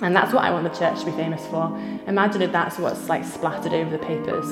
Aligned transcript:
And 0.00 0.14
that's 0.14 0.32
what 0.32 0.44
I 0.44 0.50
want 0.50 0.64
the 0.64 0.78
church 0.78 1.00
to 1.00 1.06
be 1.06 1.12
famous 1.12 1.44
for. 1.46 1.66
Imagine 2.06 2.42
if 2.42 2.52
that's 2.52 2.78
what's 2.78 3.08
like 3.08 3.24
splattered 3.24 3.72
over 3.72 3.90
the 3.90 4.04
papers. 4.04 4.46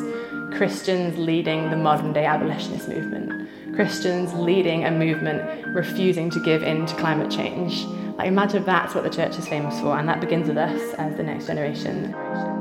Christians 0.56 1.16
leading 1.18 1.70
the 1.70 1.76
modern 1.76 2.12
day 2.12 2.24
abolitionist 2.24 2.88
movement. 2.88 3.48
Christians 3.74 4.32
leading 4.34 4.84
a 4.84 4.90
movement 4.90 5.66
refusing 5.74 6.30
to 6.30 6.40
give 6.40 6.62
in 6.62 6.86
to 6.86 6.94
climate 6.96 7.30
change. 7.30 7.84
Like 8.16 8.28
imagine 8.28 8.60
if 8.60 8.66
that's 8.66 8.94
what 8.94 9.04
the 9.04 9.10
church 9.10 9.38
is 9.38 9.46
famous 9.46 9.78
for, 9.80 9.98
and 9.98 10.08
that 10.08 10.20
begins 10.20 10.48
with 10.48 10.56
us 10.56 10.94
as 10.94 11.16
the 11.16 11.22
next 11.22 11.46
generation. 11.46 12.55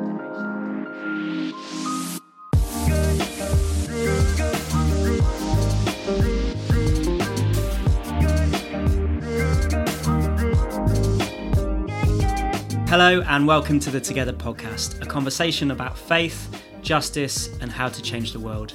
Hello, 12.98 13.20
and 13.24 13.46
welcome 13.46 13.78
to 13.82 13.92
the 13.92 14.00
Together 14.00 14.32
podcast, 14.32 15.02
a 15.02 15.06
conversation 15.06 15.72
about 15.72 15.98
faith, 15.98 16.64
justice, 16.82 17.50
and 17.60 17.70
how 17.70 17.90
to 17.90 18.02
change 18.02 18.32
the 18.32 18.40
world. 18.40 18.74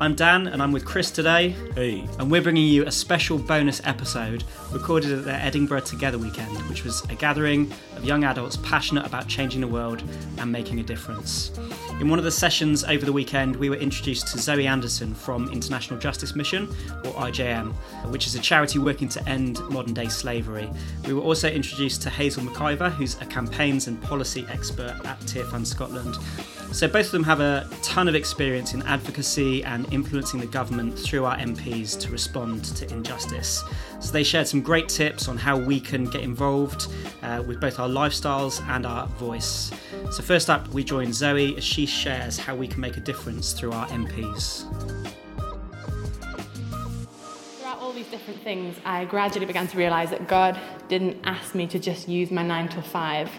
I'm 0.00 0.16
Dan, 0.16 0.48
and 0.48 0.60
I'm 0.60 0.72
with 0.72 0.84
Chris 0.84 1.12
today. 1.12 1.50
Hey. 1.76 2.08
And 2.18 2.28
we're 2.28 2.42
bringing 2.42 2.66
you 2.66 2.86
a 2.86 2.90
special 2.90 3.38
bonus 3.38 3.80
episode 3.84 4.42
recorded 4.72 5.12
at 5.12 5.24
their 5.24 5.40
Edinburgh 5.40 5.80
Together 5.80 6.18
weekend, 6.18 6.56
which 6.68 6.84
was 6.84 7.02
a 7.04 7.14
gathering 7.14 7.72
of 7.96 8.04
young 8.04 8.24
adults 8.24 8.56
passionate 8.58 9.06
about 9.06 9.28
changing 9.28 9.60
the 9.60 9.66
world 9.66 10.02
and 10.38 10.50
making 10.50 10.80
a 10.80 10.82
difference. 10.82 11.52
In 12.00 12.08
one 12.08 12.18
of 12.18 12.24
the 12.24 12.30
sessions 12.30 12.84
over 12.84 13.06
the 13.06 13.12
weekend, 13.12 13.56
we 13.56 13.70
were 13.70 13.76
introduced 13.76 14.28
to 14.28 14.38
Zoe 14.38 14.66
Anderson 14.66 15.14
from 15.14 15.50
International 15.50 15.98
Justice 15.98 16.34
Mission, 16.34 16.68
or 17.04 17.12
IJM, 17.12 17.72
which 18.10 18.26
is 18.26 18.34
a 18.34 18.40
charity 18.40 18.78
working 18.78 19.08
to 19.08 19.28
end 19.28 19.60
modern 19.70 19.94
day 19.94 20.08
slavery. 20.08 20.68
We 21.06 21.14
were 21.14 21.22
also 21.22 21.48
introduced 21.48 22.02
to 22.02 22.10
Hazel 22.10 22.42
McIver, 22.42 22.90
who's 22.92 23.20
a 23.20 23.26
campaigns 23.26 23.86
and 23.86 24.00
policy 24.02 24.46
expert 24.50 24.94
at 25.04 25.18
Tearfund 25.20 25.66
Scotland. 25.66 26.16
So 26.72 26.88
both 26.88 27.06
of 27.06 27.12
them 27.12 27.24
have 27.24 27.40
a 27.40 27.66
ton 27.82 28.08
of 28.08 28.14
experience 28.14 28.74
in 28.74 28.82
advocacy 28.82 29.64
and 29.64 29.90
influencing 29.92 30.40
the 30.40 30.46
government 30.46 30.98
through 30.98 31.24
our 31.24 31.36
MPs 31.38 31.98
to 32.00 32.10
respond 32.10 32.64
to 32.64 32.92
injustice. 32.92 33.62
So 34.00 34.12
they 34.12 34.22
shared 34.22 34.46
some 34.46 34.60
great 34.60 34.88
tips 34.88 35.28
on 35.28 35.36
how 35.36 35.58
we 35.58 35.80
can 35.80 36.04
get 36.04 36.22
involved 36.22 36.88
uh, 37.22 37.42
with 37.46 37.60
both 37.60 37.78
our 37.78 37.88
lifestyles 37.88 38.66
and 38.68 38.84
our 38.84 39.06
voice. 39.06 39.70
So 40.10 40.22
first 40.22 40.50
up, 40.50 40.68
we 40.68 40.84
join 40.84 41.12
Zoe 41.12 41.56
as 41.56 41.64
she 41.64 41.86
shares 41.86 42.38
how 42.38 42.54
we 42.54 42.68
can 42.68 42.80
make 42.80 42.96
a 42.96 43.00
difference 43.00 43.52
through 43.52 43.72
our 43.72 43.86
MPs. 43.88 44.64
Throughout 47.58 47.78
all 47.78 47.92
these 47.92 48.06
different 48.08 48.42
things, 48.42 48.76
I 48.84 49.06
gradually 49.06 49.46
began 49.46 49.66
to 49.68 49.78
realise 49.78 50.10
that 50.10 50.28
God 50.28 50.58
didn't 50.88 51.18
ask 51.24 51.54
me 51.54 51.66
to 51.68 51.78
just 51.78 52.08
use 52.08 52.30
my 52.30 52.42
nine 52.42 52.68
to 52.70 52.82
five 52.82 53.30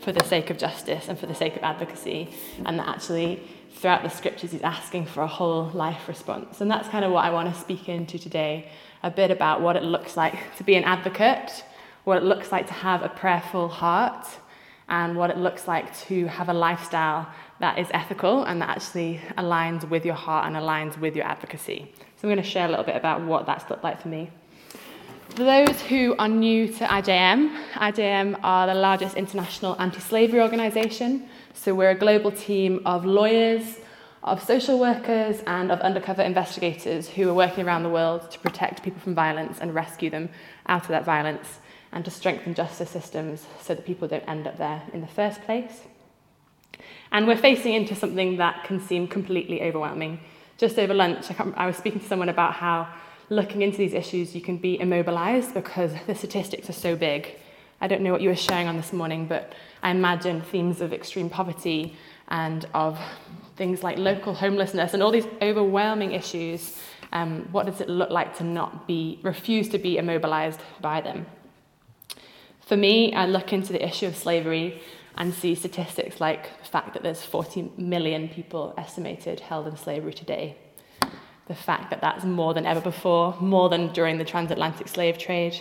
for 0.00 0.12
the 0.12 0.24
sake 0.24 0.50
of 0.50 0.58
justice 0.58 1.08
and 1.08 1.18
for 1.18 1.26
the 1.26 1.34
sake 1.34 1.56
of 1.56 1.62
advocacy, 1.62 2.30
and 2.64 2.78
that 2.78 2.88
actually 2.88 3.42
throughout 3.74 4.02
the 4.02 4.08
scriptures 4.08 4.52
he's 4.52 4.62
asking 4.62 5.06
for 5.06 5.22
a 5.22 5.26
whole 5.26 5.64
life 5.70 6.08
response. 6.08 6.60
And 6.60 6.70
that's 6.70 6.88
kind 6.88 7.04
of 7.04 7.10
what 7.10 7.24
I 7.24 7.30
want 7.30 7.52
to 7.52 7.60
speak 7.60 7.88
into 7.88 8.18
today 8.18 8.70
a 9.04 9.10
bit 9.10 9.30
about 9.30 9.60
what 9.60 9.76
it 9.76 9.82
looks 9.84 10.16
like 10.16 10.34
to 10.56 10.64
be 10.64 10.74
an 10.74 10.82
advocate, 10.82 11.62
what 12.04 12.16
it 12.16 12.24
looks 12.24 12.50
like 12.50 12.66
to 12.66 12.72
have 12.72 13.02
a 13.02 13.08
prayerful 13.08 13.68
heart, 13.68 14.26
and 14.88 15.14
what 15.16 15.30
it 15.30 15.36
looks 15.36 15.68
like 15.68 15.96
to 16.06 16.26
have 16.26 16.48
a 16.48 16.54
lifestyle 16.54 17.28
that 17.60 17.78
is 17.78 17.86
ethical 17.92 18.44
and 18.44 18.60
that 18.60 18.70
actually 18.70 19.20
aligns 19.38 19.88
with 19.88 20.04
your 20.04 20.14
heart 20.14 20.46
and 20.46 20.56
aligns 20.56 20.98
with 20.98 21.14
your 21.14 21.26
advocacy. 21.26 21.92
So 22.16 22.28
I'm 22.28 22.34
going 22.34 22.42
to 22.42 22.50
share 22.50 22.66
a 22.66 22.70
little 22.70 22.84
bit 22.84 22.96
about 22.96 23.20
what 23.22 23.46
that's 23.46 23.68
looked 23.70 23.84
like 23.84 24.00
for 24.00 24.08
me. 24.08 24.30
For 25.30 25.44
those 25.44 25.80
who 25.82 26.14
are 26.18 26.28
new 26.28 26.68
to 26.68 26.84
IJM, 26.84 27.54
IJM 27.74 28.40
are 28.42 28.66
the 28.66 28.74
largest 28.74 29.16
international 29.16 29.76
anti 29.78 30.00
slavery 30.00 30.40
organisation. 30.40 31.28
So 31.52 31.74
we're 31.74 31.90
a 31.90 31.94
global 31.94 32.30
team 32.30 32.80
of 32.86 33.04
lawyers, 33.04 33.80
of 34.24 34.42
social 34.42 34.80
workers, 34.80 35.42
and 35.46 35.70
of 35.70 35.78
undercover 35.80 36.22
investigators 36.22 37.10
who 37.10 37.28
are 37.28 37.34
working 37.34 37.66
around 37.66 37.82
the 37.82 37.90
world 37.90 38.30
to 38.30 38.38
protect 38.38 38.82
people 38.82 38.98
from 38.98 39.14
violence 39.14 39.58
and 39.60 39.74
rescue 39.74 40.08
them 40.08 40.30
out 40.66 40.82
of 40.82 40.88
that 40.88 41.04
violence 41.04 41.58
and 41.92 42.06
to 42.06 42.10
strengthen 42.10 42.54
justice 42.54 42.88
systems 42.88 43.44
so 43.60 43.74
that 43.74 43.84
people 43.84 44.08
don't 44.08 44.26
end 44.26 44.46
up 44.46 44.56
there 44.56 44.82
in 44.94 45.02
the 45.02 45.06
first 45.06 45.42
place. 45.42 45.82
And 47.12 47.26
we're 47.26 47.36
facing 47.36 47.74
into 47.74 47.94
something 47.94 48.38
that 48.38 48.64
can 48.64 48.80
seem 48.80 49.06
completely 49.06 49.62
overwhelming. 49.62 50.20
Just 50.56 50.78
over 50.78 50.94
lunch, 50.94 51.30
I, 51.30 51.52
I 51.56 51.66
was 51.66 51.76
speaking 51.76 52.00
to 52.00 52.06
someone 52.06 52.30
about 52.30 52.54
how 52.54 52.88
looking 53.28 53.60
into 53.60 53.76
these 53.76 53.92
issues, 53.92 54.34
you 54.34 54.40
can 54.40 54.56
be 54.56 54.80
immobilized 54.80 55.52
because 55.52 55.92
the 56.06 56.14
statistics 56.14 56.70
are 56.70 56.74
so 56.74 56.96
big. 56.96 57.36
I 57.78 57.88
don't 57.88 58.00
know 58.00 58.12
what 58.12 58.22
you 58.22 58.30
were 58.30 58.36
sharing 58.36 58.68
on 58.68 58.78
this 58.78 58.92
morning, 58.92 59.26
but 59.26 59.52
I 59.82 59.90
imagine 59.90 60.40
themes 60.40 60.80
of 60.80 60.94
extreme 60.94 61.28
poverty 61.28 61.94
and 62.28 62.66
of 62.72 62.98
things 63.56 63.82
like 63.82 63.98
local 63.98 64.34
homelessness 64.34 64.94
and 64.94 65.02
all 65.02 65.10
these 65.10 65.26
overwhelming 65.40 66.12
issues. 66.12 66.78
Um, 67.12 67.48
what 67.52 67.66
does 67.66 67.80
it 67.80 67.88
look 67.88 68.10
like 68.10 68.36
to 68.38 68.44
not 68.44 68.86
be, 68.86 69.20
refuse 69.22 69.68
to 69.70 69.78
be 69.78 69.98
immobilized 69.98 70.60
by 70.80 71.00
them? 71.00 71.26
For 72.60 72.76
me, 72.76 73.14
I 73.14 73.26
look 73.26 73.52
into 73.52 73.72
the 73.72 73.84
issue 73.84 74.06
of 74.06 74.16
slavery 74.16 74.80
and 75.16 75.32
see 75.32 75.54
statistics 75.54 76.20
like 76.20 76.58
the 76.58 76.64
fact 76.64 76.94
that 76.94 77.02
there's 77.02 77.22
40 77.22 77.72
million 77.76 78.28
people 78.28 78.74
estimated 78.76 79.40
held 79.40 79.68
in 79.68 79.76
slavery 79.76 80.12
today 80.12 80.56
the 81.46 81.54
fact 81.54 81.90
that 81.90 82.00
that's 82.00 82.24
more 82.24 82.54
than 82.54 82.66
ever 82.66 82.80
before, 82.80 83.36
more 83.40 83.68
than 83.68 83.92
during 83.92 84.18
the 84.18 84.24
transatlantic 84.24 84.88
slave 84.88 85.18
trade, 85.18 85.60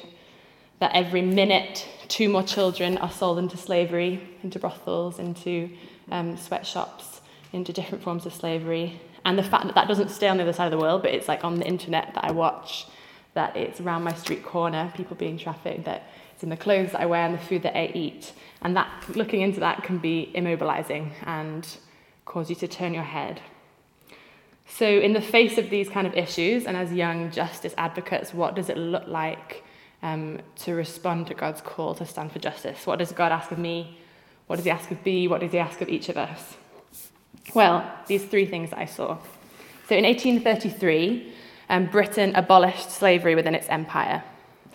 that 0.79 0.91
every 0.93 1.21
minute 1.21 1.87
two 2.07 2.29
more 2.29 2.43
children 2.43 2.97
are 2.99 3.11
sold 3.11 3.37
into 3.37 3.57
slavery, 3.57 4.21
into 4.43 4.59
brothels, 4.59 5.19
into 5.19 5.69
um, 6.11 6.37
sweatshops, 6.37 7.21
into 7.53 7.71
different 7.71 8.03
forms 8.03 8.25
of 8.25 8.33
slavery, 8.33 8.99
and 9.23 9.37
the 9.37 9.43
fact 9.43 9.65
that 9.65 9.75
that 9.75 9.87
doesn't 9.87 10.09
stay 10.09 10.27
on 10.27 10.37
the 10.37 10.43
other 10.43 10.53
side 10.53 10.65
of 10.65 10.71
the 10.71 10.77
world, 10.77 11.01
but 11.01 11.11
it's 11.11 11.27
like 11.27 11.43
on 11.45 11.59
the 11.59 11.65
internet 11.65 12.13
that 12.15 12.25
I 12.25 12.31
watch, 12.31 12.87
that 13.33 13.55
it's 13.55 13.79
around 13.79 14.03
my 14.03 14.13
street 14.13 14.43
corner, 14.43 14.91
people 14.95 15.15
being 15.15 15.37
trafficked, 15.37 15.85
that 15.85 16.03
it's 16.33 16.43
in 16.43 16.49
the 16.49 16.57
clothes 16.57 16.91
that 16.91 17.01
I 17.01 17.05
wear 17.05 17.25
and 17.25 17.33
the 17.33 17.39
food 17.39 17.63
that 17.63 17.77
I 17.77 17.91
eat, 17.93 18.33
and 18.61 18.75
that 18.75 18.89
looking 19.15 19.41
into 19.41 19.61
that 19.61 19.83
can 19.83 19.99
be 19.99 20.31
immobilizing 20.35 21.11
and 21.25 21.65
cause 22.25 22.49
you 22.49 22.55
to 22.57 22.67
turn 22.67 22.93
your 22.93 23.03
head 23.03 23.39
so, 24.67 24.87
in 24.87 25.13
the 25.13 25.21
face 25.21 25.57
of 25.57 25.69
these 25.69 25.89
kind 25.89 26.07
of 26.07 26.15
issues, 26.15 26.65
and 26.65 26.75
as 26.75 26.91
young 26.91 27.31
justice 27.31 27.73
advocates, 27.77 28.33
what 28.33 28.55
does 28.55 28.69
it 28.69 28.77
look 28.77 29.07
like 29.07 29.63
um, 30.01 30.39
to 30.57 30.73
respond 30.73 31.27
to 31.27 31.33
God's 31.33 31.61
call 31.61 31.93
to 31.95 32.05
stand 32.05 32.31
for 32.31 32.39
justice? 32.39 32.87
What 32.87 32.99
does 32.99 33.11
God 33.11 33.31
ask 33.31 33.51
of 33.51 33.59
me? 33.59 33.99
What 34.47 34.55
does 34.55 34.65
He 34.65 34.71
ask 34.71 34.89
of 34.89 35.05
me? 35.05 35.27
What 35.27 35.41
does 35.41 35.51
He 35.51 35.59
ask 35.59 35.81
of 35.81 35.89
each 35.89 36.09
of 36.09 36.17
us? 36.17 36.57
Well, 37.53 37.89
these 38.07 38.25
three 38.25 38.45
things 38.45 38.71
I 38.73 38.85
saw. 38.85 39.17
So, 39.89 39.95
in 39.95 40.05
1833, 40.05 41.33
um, 41.69 41.85
Britain 41.87 42.35
abolished 42.35 42.91
slavery 42.91 43.35
within 43.35 43.53
its 43.53 43.67
empire. 43.69 44.23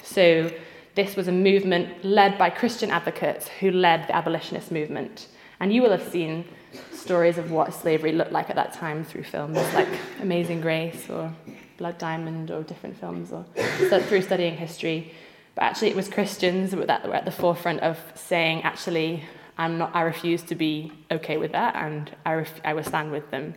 So, 0.03 0.51
this 0.95 1.17
was 1.17 1.29
a 1.29 1.33
movement 1.33 2.05
led 2.05 2.37
by 2.39 2.51
Christian 2.51 2.91
advocates 2.91 3.49
who 3.49 3.71
led 3.71 4.09
the 4.09 4.17
abolitionist 4.17 4.71
movement. 4.73 5.29
And 5.61 5.73
you 5.73 5.83
will 5.83 5.91
have 5.91 6.03
seen 6.03 6.45
stories 6.93 7.39
of 7.39 7.51
what 7.51 7.73
slavery 7.73 8.12
looked 8.12 8.33
like 8.33 8.51
at 8.51 8.56
that 8.56 8.73
time 8.73 9.05
through 9.05 9.23
films 9.23 9.56
like 9.75 9.89
Amazing 10.21 10.61
Grace 10.61 11.09
or 11.09 11.33
Blood 11.77 11.99
Diamond 11.99 12.50
or 12.50 12.62
different 12.62 12.99
films 12.99 13.33
or 13.33 13.45
through 14.03 14.23
studying 14.23 14.56
history. 14.56 15.12
But 15.55 15.65
actually, 15.65 15.89
it 15.89 15.97
was 15.97 16.09
Christians 16.09 16.71
that 16.73 17.09
were 17.09 17.15
at 17.15 17.25
the 17.25 17.33
forefront 17.33 17.81
of 17.81 17.99
saying, 18.15 18.62
actually, 18.62 19.25
I'm 19.59 19.77
not, 19.79 19.95
I 19.95 20.03
refuse 20.03 20.43
to 20.45 20.55
be 20.55 20.93
okay 21.11 21.37
with 21.37 21.53
that 21.53 21.75
and 21.77 22.11
I, 22.25 22.35
ref, 22.35 22.61
I 22.65 22.75
will 22.75 22.85
stand 22.85 23.11
with 23.11 23.31
them. 23.31 23.55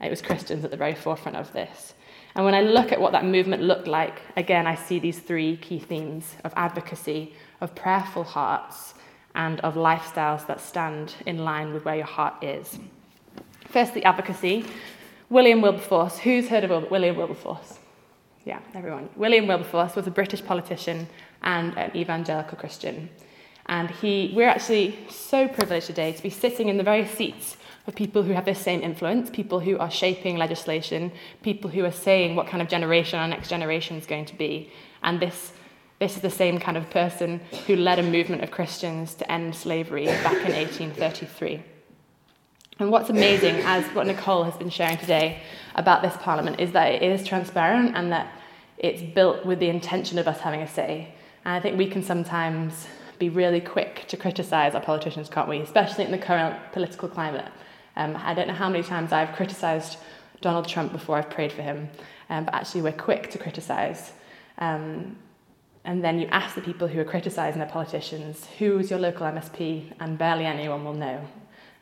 It 0.00 0.10
was 0.10 0.20
Christians 0.20 0.64
at 0.64 0.70
the 0.70 0.76
very 0.76 0.94
forefront 0.94 1.36
of 1.36 1.52
this. 1.52 1.94
And 2.34 2.44
when 2.44 2.54
I 2.54 2.62
look 2.62 2.90
at 2.90 3.00
what 3.00 3.12
that 3.12 3.24
movement 3.24 3.62
looked 3.62 3.86
like, 3.86 4.20
again, 4.36 4.66
I 4.66 4.74
see 4.74 4.98
these 4.98 5.20
three 5.20 5.56
key 5.56 5.78
themes 5.78 6.34
of 6.42 6.52
advocacy, 6.56 7.32
of 7.60 7.74
prayerful 7.76 8.24
hearts, 8.24 8.94
and 9.36 9.60
of 9.60 9.74
lifestyles 9.74 10.46
that 10.48 10.60
stand 10.60 11.14
in 11.26 11.38
line 11.38 11.72
with 11.72 11.84
where 11.84 11.96
your 11.96 12.06
heart 12.06 12.42
is. 12.42 12.78
Firstly, 13.66 14.04
advocacy. 14.04 14.64
William 15.30 15.60
Wilberforce. 15.60 16.18
Who's 16.18 16.48
heard 16.48 16.64
of 16.64 16.90
William 16.90 17.16
Wilberforce? 17.16 17.78
Yeah, 18.44 18.60
everyone. 18.74 19.08
William 19.16 19.46
Wilberforce 19.46 19.96
was 19.96 20.06
a 20.06 20.10
British 20.10 20.44
politician 20.44 21.08
and 21.42 21.76
an 21.78 21.96
evangelical 21.96 22.58
Christian. 22.58 23.08
And 23.66 23.90
he, 23.90 24.32
we're 24.34 24.48
actually 24.48 24.98
so 25.08 25.48
privileged 25.48 25.86
today 25.86 26.12
to 26.12 26.22
be 26.22 26.30
sitting 26.30 26.68
in 26.68 26.76
the 26.76 26.82
very 26.82 27.06
seats 27.06 27.56
of 27.86 27.94
people 27.94 28.22
who 28.22 28.32
have 28.32 28.44
this 28.44 28.58
same 28.58 28.82
influence, 28.82 29.30
people 29.30 29.60
who 29.60 29.78
are 29.78 29.90
shaping 29.90 30.36
legislation, 30.36 31.12
people 31.42 31.70
who 31.70 31.84
are 31.84 31.92
saying 31.92 32.36
what 32.36 32.46
kind 32.46 32.62
of 32.62 32.68
generation 32.68 33.18
our 33.18 33.28
next 33.28 33.48
generation 33.48 33.96
is 33.96 34.06
going 34.06 34.24
to 34.26 34.34
be. 34.34 34.70
And 35.02 35.20
this 35.20 35.52
this 36.00 36.16
is 36.16 36.22
the 36.22 36.30
same 36.30 36.58
kind 36.58 36.76
of 36.76 36.90
person 36.90 37.40
who 37.66 37.76
led 37.76 37.98
a 37.98 38.02
movement 38.02 38.42
of 38.42 38.50
Christians 38.50 39.14
to 39.14 39.30
end 39.30 39.54
slavery 39.54 40.06
back 40.06 40.34
in 40.34 40.52
1833. 40.52 41.62
And 42.80 42.90
what's 42.90 43.10
amazing, 43.10 43.54
as 43.64 43.84
what 43.94 44.06
Nicole 44.06 44.42
has 44.42 44.56
been 44.56 44.70
sharing 44.70 44.98
today 44.98 45.40
about 45.76 46.02
this 46.02 46.16
parliament, 46.16 46.58
is 46.58 46.72
that 46.72 46.92
it 46.92 47.02
is 47.02 47.24
transparent 47.24 47.96
and 47.96 48.10
that 48.10 48.32
it's 48.76 49.00
built 49.00 49.46
with 49.46 49.60
the 49.60 49.68
intention 49.68 50.18
of 50.18 50.26
us 50.26 50.40
having 50.40 50.60
a 50.60 50.68
say. 50.68 51.14
And 51.44 51.54
I 51.54 51.60
think 51.60 51.78
we 51.78 51.88
can 51.88 52.02
sometimes 52.02 52.88
be 53.18 53.28
really 53.28 53.60
quick 53.60 54.06
to 54.08 54.16
criticise 54.16 54.74
our 54.74 54.80
politicians, 54.80 55.28
can't 55.28 55.48
we? 55.48 55.60
Especially 55.60 56.04
in 56.04 56.10
the 56.10 56.18
current 56.18 56.56
political 56.72 57.08
climate. 57.08 57.50
Um, 57.96 58.16
I 58.16 58.34
don't 58.34 58.48
know 58.48 58.54
how 58.54 58.68
many 58.68 58.82
times 58.82 59.12
I've 59.12 59.34
criticised 59.34 59.98
Donald 60.40 60.68
Trump 60.68 60.92
before 60.92 61.16
I've 61.16 61.30
prayed 61.30 61.52
for 61.52 61.62
him, 61.62 61.88
um, 62.28 62.44
but 62.44 62.54
actually 62.54 62.82
we're 62.82 62.92
quick 62.92 63.30
to 63.30 63.38
criticise. 63.38 64.12
Um, 64.58 65.16
and 65.84 66.02
then 66.02 66.18
you 66.18 66.26
ask 66.28 66.54
the 66.54 66.62
people 66.62 66.88
who 66.88 66.98
are 67.00 67.04
criticising 67.04 67.58
their 67.58 67.68
politicians, 67.68 68.46
who's 68.58 68.90
your 68.90 68.98
local 68.98 69.26
MSP? 69.26 69.92
And 70.00 70.16
barely 70.16 70.46
anyone 70.46 70.84
will 70.84 70.94
know. 70.94 71.20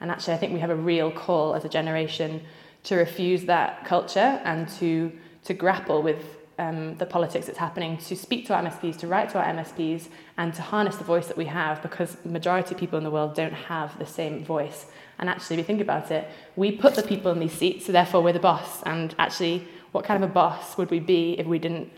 And 0.00 0.10
actually, 0.10 0.34
I 0.34 0.38
think 0.38 0.52
we 0.52 0.58
have 0.58 0.70
a 0.70 0.76
real 0.76 1.12
call 1.12 1.54
as 1.54 1.64
a 1.64 1.68
generation 1.68 2.42
to 2.84 2.96
refuse 2.96 3.44
that 3.44 3.84
culture 3.84 4.40
and 4.44 4.68
to, 4.80 5.12
to 5.44 5.54
grapple 5.54 6.02
with 6.02 6.41
um, 6.58 6.96
the 6.96 7.06
politics 7.06 7.46
that's 7.46 7.58
happening, 7.58 7.96
to 7.98 8.16
speak 8.16 8.46
to 8.46 8.54
our 8.54 8.62
MSPs, 8.62 8.98
to 8.98 9.06
write 9.06 9.30
to 9.30 9.38
our 9.38 9.44
MSPs, 9.44 10.08
and 10.36 10.54
to 10.54 10.62
harness 10.62 10.96
the 10.96 11.04
voice 11.04 11.26
that 11.28 11.36
we 11.36 11.46
have 11.46 11.82
because 11.82 12.16
majority 12.24 12.74
of 12.74 12.80
people 12.80 12.98
in 12.98 13.04
the 13.04 13.10
world 13.10 13.34
don't 13.34 13.52
have 13.52 13.98
the 13.98 14.06
same 14.06 14.44
voice. 14.44 14.86
And 15.18 15.28
actually, 15.28 15.54
if 15.54 15.58
you 15.58 15.64
think 15.64 15.80
about 15.80 16.10
it, 16.10 16.28
we 16.56 16.72
put 16.72 16.94
the 16.94 17.02
people 17.02 17.30
in 17.32 17.38
these 17.38 17.52
seats, 17.52 17.86
so 17.86 17.92
therefore 17.92 18.22
we're 18.22 18.32
the 18.32 18.40
boss. 18.40 18.82
And 18.82 19.14
actually, 19.18 19.66
what 19.92 20.04
kind 20.04 20.22
of 20.22 20.30
a 20.30 20.32
boss 20.32 20.76
would 20.76 20.90
we 20.90 21.00
be 21.00 21.38
if 21.38 21.46
we 21.46 21.58
didn't 21.58 21.92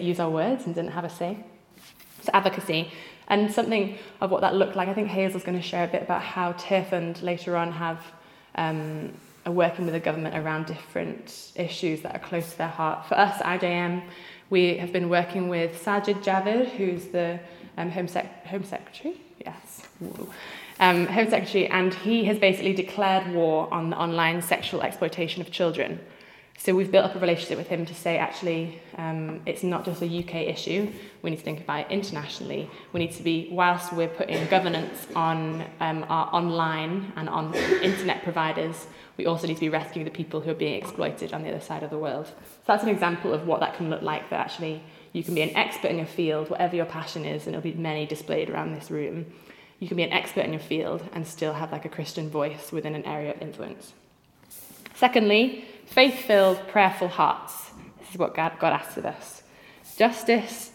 use 0.00 0.20
our 0.20 0.30
words 0.30 0.66
and 0.66 0.74
didn't 0.74 0.92
have 0.92 1.04
a 1.04 1.10
say? 1.10 1.38
So, 2.22 2.30
advocacy. 2.32 2.90
And 3.28 3.52
something 3.52 3.98
of 4.20 4.30
what 4.30 4.40
that 4.40 4.54
looked 4.54 4.76
like, 4.76 4.88
I 4.88 4.94
think 4.94 5.08
Hazel's 5.08 5.44
going 5.44 5.58
to 5.58 5.66
share 5.66 5.84
a 5.84 5.88
bit 5.88 6.02
about 6.02 6.22
how 6.22 6.52
Tearfund 6.54 7.22
later 7.22 7.56
on 7.56 7.72
have 7.72 8.00
um, 8.54 9.12
are 9.48 9.52
working 9.52 9.86
with 9.86 9.94
the 9.94 10.00
government 10.00 10.36
around 10.36 10.66
different 10.66 11.52
issues 11.56 12.02
that 12.02 12.14
are 12.14 12.18
close 12.18 12.52
to 12.52 12.58
their 12.58 12.68
heart. 12.68 13.06
For 13.06 13.16
us, 13.16 13.40
IJM, 13.40 14.02
we 14.50 14.76
have 14.76 14.92
been 14.92 15.08
working 15.08 15.48
with 15.48 15.82
Sajid 15.82 16.22
Javid, 16.22 16.68
who's 16.68 17.06
the 17.06 17.40
um, 17.78 17.90
Home, 17.90 18.08
Sec- 18.08 18.46
Home 18.46 18.62
Secretary. 18.62 19.18
Yes. 19.44 19.88
Um, 20.80 21.06
Home 21.06 21.30
Secretary, 21.30 21.66
and 21.66 21.94
he 21.94 22.24
has 22.24 22.38
basically 22.38 22.74
declared 22.74 23.32
war 23.32 23.72
on 23.72 23.88
the 23.88 23.96
online 23.96 24.42
sexual 24.42 24.82
exploitation 24.82 25.40
of 25.40 25.50
children. 25.50 25.98
So 26.58 26.74
we've 26.74 26.90
built 26.90 27.06
up 27.06 27.14
a 27.14 27.18
relationship 27.18 27.56
with 27.56 27.68
him 27.68 27.86
to 27.86 27.94
say, 27.94 28.18
actually, 28.18 28.82
um, 28.96 29.40
it's 29.46 29.62
not 29.62 29.84
just 29.84 30.02
a 30.02 30.06
UK 30.06 30.34
issue. 30.34 30.92
We 31.22 31.30
need 31.30 31.36
to 31.36 31.42
think 31.42 31.60
about 31.60 31.86
it 31.86 31.90
internationally. 31.90 32.68
We 32.92 33.00
need 33.00 33.12
to 33.12 33.22
be, 33.22 33.48
whilst 33.50 33.92
we're 33.92 34.08
putting 34.08 34.44
governance 34.48 35.06
on 35.16 35.64
um, 35.80 36.04
our 36.08 36.28
online 36.34 37.12
and 37.16 37.28
on 37.28 37.54
internet 37.54 38.24
providers, 38.24 38.88
we 39.18 39.26
also 39.26 39.48
need 39.48 39.54
to 39.54 39.60
be 39.60 39.68
rescuing 39.68 40.04
the 40.04 40.10
people 40.10 40.40
who 40.40 40.50
are 40.50 40.54
being 40.54 40.80
exploited 40.80 41.34
on 41.34 41.42
the 41.42 41.50
other 41.50 41.60
side 41.60 41.82
of 41.82 41.90
the 41.90 41.98
world. 41.98 42.26
So 42.26 42.32
that's 42.68 42.84
an 42.84 42.88
example 42.88 43.34
of 43.34 43.46
what 43.46 43.60
that 43.60 43.76
can 43.76 43.90
look 43.90 44.00
like, 44.00 44.30
that 44.30 44.38
actually 44.38 44.80
you 45.12 45.24
can 45.24 45.34
be 45.34 45.42
an 45.42 45.54
expert 45.56 45.88
in 45.88 45.98
your 45.98 46.06
field, 46.06 46.48
whatever 46.48 46.76
your 46.76 46.86
passion 46.86 47.24
is, 47.24 47.44
and 47.44 47.52
there'll 47.52 47.62
be 47.62 47.74
many 47.74 48.06
displayed 48.06 48.48
around 48.48 48.74
this 48.74 48.90
room. 48.90 49.26
You 49.80 49.88
can 49.88 49.96
be 49.96 50.04
an 50.04 50.12
expert 50.12 50.42
in 50.42 50.52
your 50.52 50.62
field 50.62 51.02
and 51.12 51.26
still 51.26 51.52
have 51.52 51.72
like 51.72 51.84
a 51.84 51.88
Christian 51.88 52.30
voice 52.30 52.70
within 52.70 52.94
an 52.94 53.04
area 53.04 53.34
of 53.34 53.42
influence. 53.42 53.92
Secondly, 54.94 55.64
faith 55.86 56.20
filled, 56.20 56.66
prayerful 56.68 57.08
hearts. 57.08 57.70
This 57.98 58.10
is 58.10 58.18
what 58.18 58.34
God, 58.34 58.52
God 58.60 58.72
asks 58.72 58.96
of 58.96 59.04
us. 59.04 59.42
Justice 59.96 60.70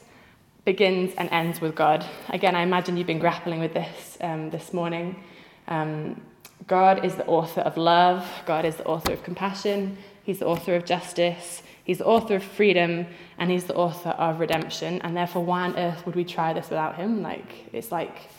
begins 0.65 1.13
and 1.17 1.29
ends 1.31 1.61
with 1.61 1.75
God. 1.75 2.05
Again, 2.29 2.55
I 2.55 2.63
imagine 2.63 2.97
you've 2.97 3.07
been 3.07 3.19
grappling 3.19 3.59
with 3.59 3.73
this 3.73 4.17
um, 4.21 4.49
this 4.49 4.73
morning. 4.73 5.21
Um, 5.67 6.21
God 6.67 7.03
is 7.03 7.15
the 7.15 7.25
author 7.25 7.61
of 7.61 7.77
love, 7.77 8.25
God 8.45 8.65
is 8.65 8.75
the 8.75 8.85
author 8.85 9.13
of 9.13 9.23
compassion, 9.23 9.97
He's 10.23 10.39
the 10.39 10.45
author 10.45 10.75
of 10.75 10.85
justice, 10.85 11.63
He's 11.83 11.97
the 11.97 12.05
author 12.05 12.35
of 12.35 12.43
freedom, 12.43 13.07
and 13.37 13.51
He's 13.51 13.65
the 13.65 13.75
author 13.75 14.09
of 14.11 14.39
redemption. 14.39 15.01
And 15.01 15.15
therefore, 15.17 15.43
why 15.43 15.63
on 15.63 15.77
earth 15.77 16.05
would 16.05 16.15
we 16.15 16.23
try 16.23 16.53
this 16.53 16.69
without 16.69 16.95
Him? 16.95 17.21
Like, 17.21 17.69
it's 17.73 17.91
like 17.91 18.29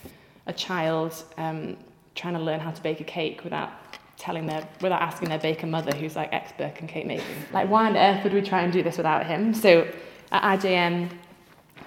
a 0.47 0.53
child 0.53 1.15
um, 1.37 1.77
trying 2.15 2.35
to 2.35 2.41
learn 2.41 2.61
how 2.61 2.71
to 2.71 2.83
bake 2.83 3.01
a 3.01 3.05
cake 3.05 3.45
without 3.45 3.73
telling 4.17 4.47
their, 4.47 4.67
without 4.81 5.03
asking 5.03 5.29
their 5.29 5.39
baker 5.39 5.67
mother, 5.67 5.95
who's 5.95 6.17
like 6.17 6.33
expert 6.33 6.73
in 6.81 6.87
cake 6.87 7.07
making. 7.07 7.27
Like, 7.53 7.69
why 7.69 7.87
on 7.87 7.97
earth 7.97 8.25
would 8.25 8.33
we 8.33 8.41
try 8.41 8.63
and 8.63 8.73
do 8.73 8.83
this 8.83 8.97
without 8.97 9.27
him? 9.27 9.53
So 9.53 9.87
at 10.33 10.61
IJM, 10.61 11.11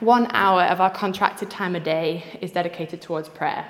one 0.02 0.28
hour 0.32 0.64
of 0.64 0.80
our 0.80 0.92
contracted 0.92 1.50
time 1.50 1.76
a 1.76 1.80
day 1.80 2.24
is 2.42 2.52
dedicated 2.52 3.02
towards 3.02 3.30
prayer. 3.30 3.66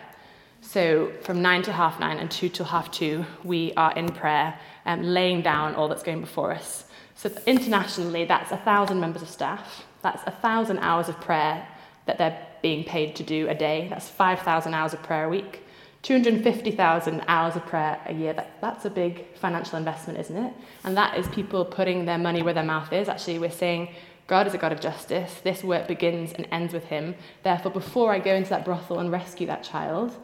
So 0.62 1.12
from 1.22 1.42
nine 1.42 1.64
to 1.64 1.72
half 1.72 2.00
nine 2.00 2.18
and 2.18 2.30
two 2.30 2.50
till 2.50 2.66
half 2.66 2.92
two, 2.92 3.26
we 3.44 3.74
are 3.76 3.94
in 3.94 4.10
prayer, 4.10 4.60
um, 4.86 5.04
laying 5.04 5.42
down 5.42 5.76
all 5.76 5.88
that's 5.88 6.04
going 6.04 6.22
before 6.22 6.52
us. 6.52 6.86
So 7.16 7.32
internationally, 7.46 8.26
that's 8.26 8.52
a 8.52 8.58
thousand 8.58 9.00
members 9.00 9.22
of 9.22 9.30
staff. 9.30 9.86
That's 10.02 10.22
a 10.28 10.32
thousand 10.32 10.80
hours 10.80 11.10
of 11.10 11.20
prayer 11.20 11.68
that 12.06 12.18
they're 12.18 12.48
being 12.62 12.84
paid 12.84 13.16
to 13.18 13.24
do 13.24 13.48
a 13.50 13.56
day. 13.56 13.88
That's 13.90 14.10
5,000 14.10 14.74
hours 14.74 14.94
of 14.94 15.04
prayer 15.04 15.26
a 15.26 15.30
week. 15.30 15.64
250,000 16.04 17.24
hours 17.28 17.56
of 17.56 17.66
prayer 17.66 18.00
a 18.06 18.14
year, 18.14 18.34
that, 18.34 18.62
that's 18.62 18.86
a 18.86 18.90
big 18.90 19.36
financial 19.36 19.78
investment, 19.78 20.20
isn't 20.20 20.38
it? 20.38 20.54
And 20.84 20.96
that 20.96 21.18
is 21.18 21.28
people 21.30 21.66
putting 21.66 22.06
their 22.06 22.18
money 22.18 22.42
where 22.42 22.54
their 22.54 22.64
mouth 22.64 22.94
is. 22.94 23.10
Actually, 23.10 23.40
we're 23.40 23.52
saying 23.52 23.90
God 24.28 24.48
is 24.48 24.54
a 24.54 24.58
God 24.58 24.72
of 24.72 24.80
justice. 24.80 25.34
This 25.44 25.64
work 25.64 25.88
begins 25.88 26.34
and 26.34 26.48
ends 26.52 26.74
with 26.74 26.86
Him. 26.86 27.16
Therefore, 27.44 27.72
before 27.72 28.14
I 28.14 28.20
go 28.20 28.34
into 28.34 28.50
that 28.50 28.64
brothel 28.64 29.00
and 29.00 29.12
rescue 29.12 29.48
that 29.48 29.64
child, 29.64 30.16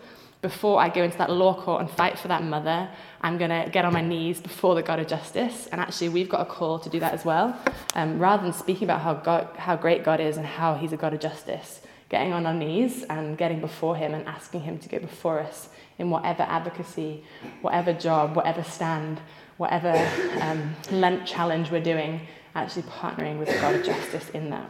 before 0.43 0.79
I 0.79 0.89
go 0.89 1.01
into 1.03 1.17
that 1.17 1.31
law 1.31 1.59
court 1.59 1.79
and 1.81 1.89
fight 1.89 2.19
for 2.19 2.27
that 2.27 2.43
mother, 2.43 2.89
I'm 3.21 3.37
going 3.37 3.49
to 3.49 3.69
get 3.71 3.85
on 3.85 3.93
my 3.93 4.01
knees 4.01 4.41
before 4.41 4.75
the 4.75 4.83
God 4.83 4.99
of 4.99 5.07
justice. 5.07 5.67
And 5.71 5.79
actually, 5.79 6.09
we've 6.09 6.27
got 6.27 6.41
a 6.41 6.45
call 6.45 6.79
to 6.79 6.89
do 6.89 6.99
that 6.99 7.13
as 7.13 7.23
well. 7.23 7.57
Um, 7.95 8.19
rather 8.19 8.43
than 8.43 8.51
speaking 8.51 8.83
about 8.83 8.99
how, 9.01 9.13
God, 9.13 9.47
how 9.57 9.77
great 9.77 10.03
God 10.03 10.19
is 10.19 10.35
and 10.35 10.45
how 10.45 10.75
He's 10.75 10.91
a 10.91 10.97
God 10.97 11.13
of 11.13 11.21
justice, 11.21 11.79
getting 12.09 12.33
on 12.33 12.45
our 12.45 12.53
knees 12.53 13.03
and 13.03 13.37
getting 13.37 13.61
before 13.61 13.95
Him 13.95 14.13
and 14.13 14.27
asking 14.27 14.61
Him 14.61 14.77
to 14.79 14.89
go 14.89 14.99
before 14.99 15.39
us 15.39 15.69
in 15.97 16.09
whatever 16.09 16.43
advocacy, 16.43 17.23
whatever 17.61 17.93
job, 17.93 18.35
whatever 18.35 18.63
stand, 18.63 19.21
whatever 19.55 19.93
um, 20.41 20.75
Lent 20.91 21.25
challenge 21.25 21.71
we're 21.71 21.81
doing, 21.81 22.19
actually 22.53 22.83
partnering 22.83 23.39
with 23.39 23.47
the 23.47 23.55
God 23.61 23.75
of 23.75 23.85
justice 23.85 24.29
in 24.31 24.49
that. 24.49 24.69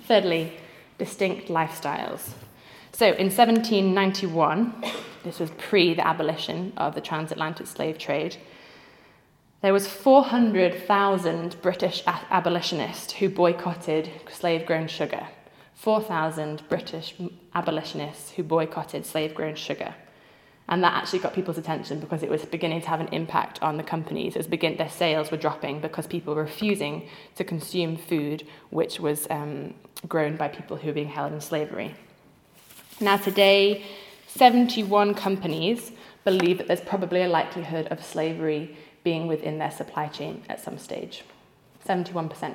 Thirdly, 0.00 0.52
distinct 0.98 1.48
lifestyles. 1.48 2.28
So 2.92 3.06
in 3.06 3.30
1791, 3.30 4.84
this 5.24 5.40
was 5.40 5.50
pre 5.52 5.94
the 5.94 6.06
abolition 6.06 6.72
of 6.76 6.94
the 6.94 7.00
transatlantic 7.00 7.66
slave 7.66 7.98
trade, 7.98 8.36
there 9.62 9.72
was 9.72 9.86
400,000 9.86 11.62
British 11.62 12.02
abolitionists 12.06 13.12
who 13.12 13.28
boycotted 13.28 14.10
slave-grown 14.28 14.88
sugar. 14.88 15.28
4,000 15.74 16.68
British 16.68 17.14
abolitionists 17.54 18.32
who 18.32 18.42
boycotted 18.42 19.06
slave 19.06 19.34
grown 19.34 19.54
sugar. 19.54 19.94
And 20.68 20.82
that 20.82 20.94
actually 20.94 21.20
got 21.20 21.32
people's 21.32 21.58
attention 21.58 22.00
because 22.00 22.22
it 22.22 22.28
was 22.28 22.44
beginning 22.44 22.80
to 22.82 22.88
have 22.88 23.00
an 23.00 23.08
impact 23.08 23.62
on 23.62 23.76
the 23.76 23.82
companies. 23.84 24.36
Begin, 24.46 24.76
their 24.76 24.88
sales 24.88 25.30
were 25.30 25.36
dropping 25.36 25.80
because 25.80 26.06
people 26.06 26.34
were 26.34 26.42
refusing 26.42 27.08
to 27.36 27.44
consume 27.44 27.96
food 27.96 28.46
which 28.70 28.98
was 28.98 29.28
um, 29.30 29.74
grown 30.08 30.36
by 30.36 30.48
people 30.48 30.76
who 30.76 30.88
were 30.88 30.94
being 30.94 31.08
held 31.08 31.32
in 31.32 31.40
slavery. 31.40 31.94
Now, 33.00 33.16
today, 33.16 33.84
71 34.28 35.14
companies 35.14 35.92
believe 36.24 36.58
that 36.58 36.68
there's 36.68 36.80
probably 36.80 37.22
a 37.22 37.28
likelihood 37.28 37.88
of 37.88 38.04
slavery 38.04 38.76
being 39.02 39.26
within 39.26 39.58
their 39.58 39.70
supply 39.70 40.06
chain 40.06 40.42
at 40.48 40.60
some 40.60 40.78
stage. 40.78 41.24
71%. 41.86 42.54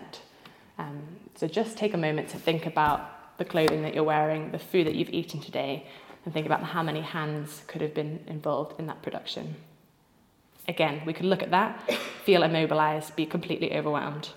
Um, 0.78 1.02
so 1.36 1.48
just 1.48 1.78
take 1.78 1.94
a 1.94 1.98
moment 1.98 2.30
to 2.30 2.38
think 2.38 2.66
about 2.66 3.38
the 3.38 3.46
clothing 3.46 3.82
that 3.84 3.94
you're 3.94 4.04
wearing, 4.04 4.52
the 4.52 4.60
food 4.60 4.88
that 4.88 4.96
you've 4.96 5.10
eaten 5.10 5.40
today, 5.40 5.86
and 6.24 6.34
think 6.34 6.46
about 6.46 6.64
how 6.64 6.82
many 6.82 7.02
hands 7.02 7.64
could 7.68 7.82
have 7.82 7.94
been 7.94 8.24
involved 8.28 8.80
in 8.80 8.88
that 8.88 9.02
production. 9.02 9.56
Again, 10.68 11.02
we 11.06 11.14
could 11.14 11.26
look 11.26 11.44
at 11.44 11.52
that, 11.52 11.92
feel 12.26 12.44
immobilized, 12.44 13.16
be 13.16 13.26
completely 13.26 13.74
overwhelmed. 13.74 14.30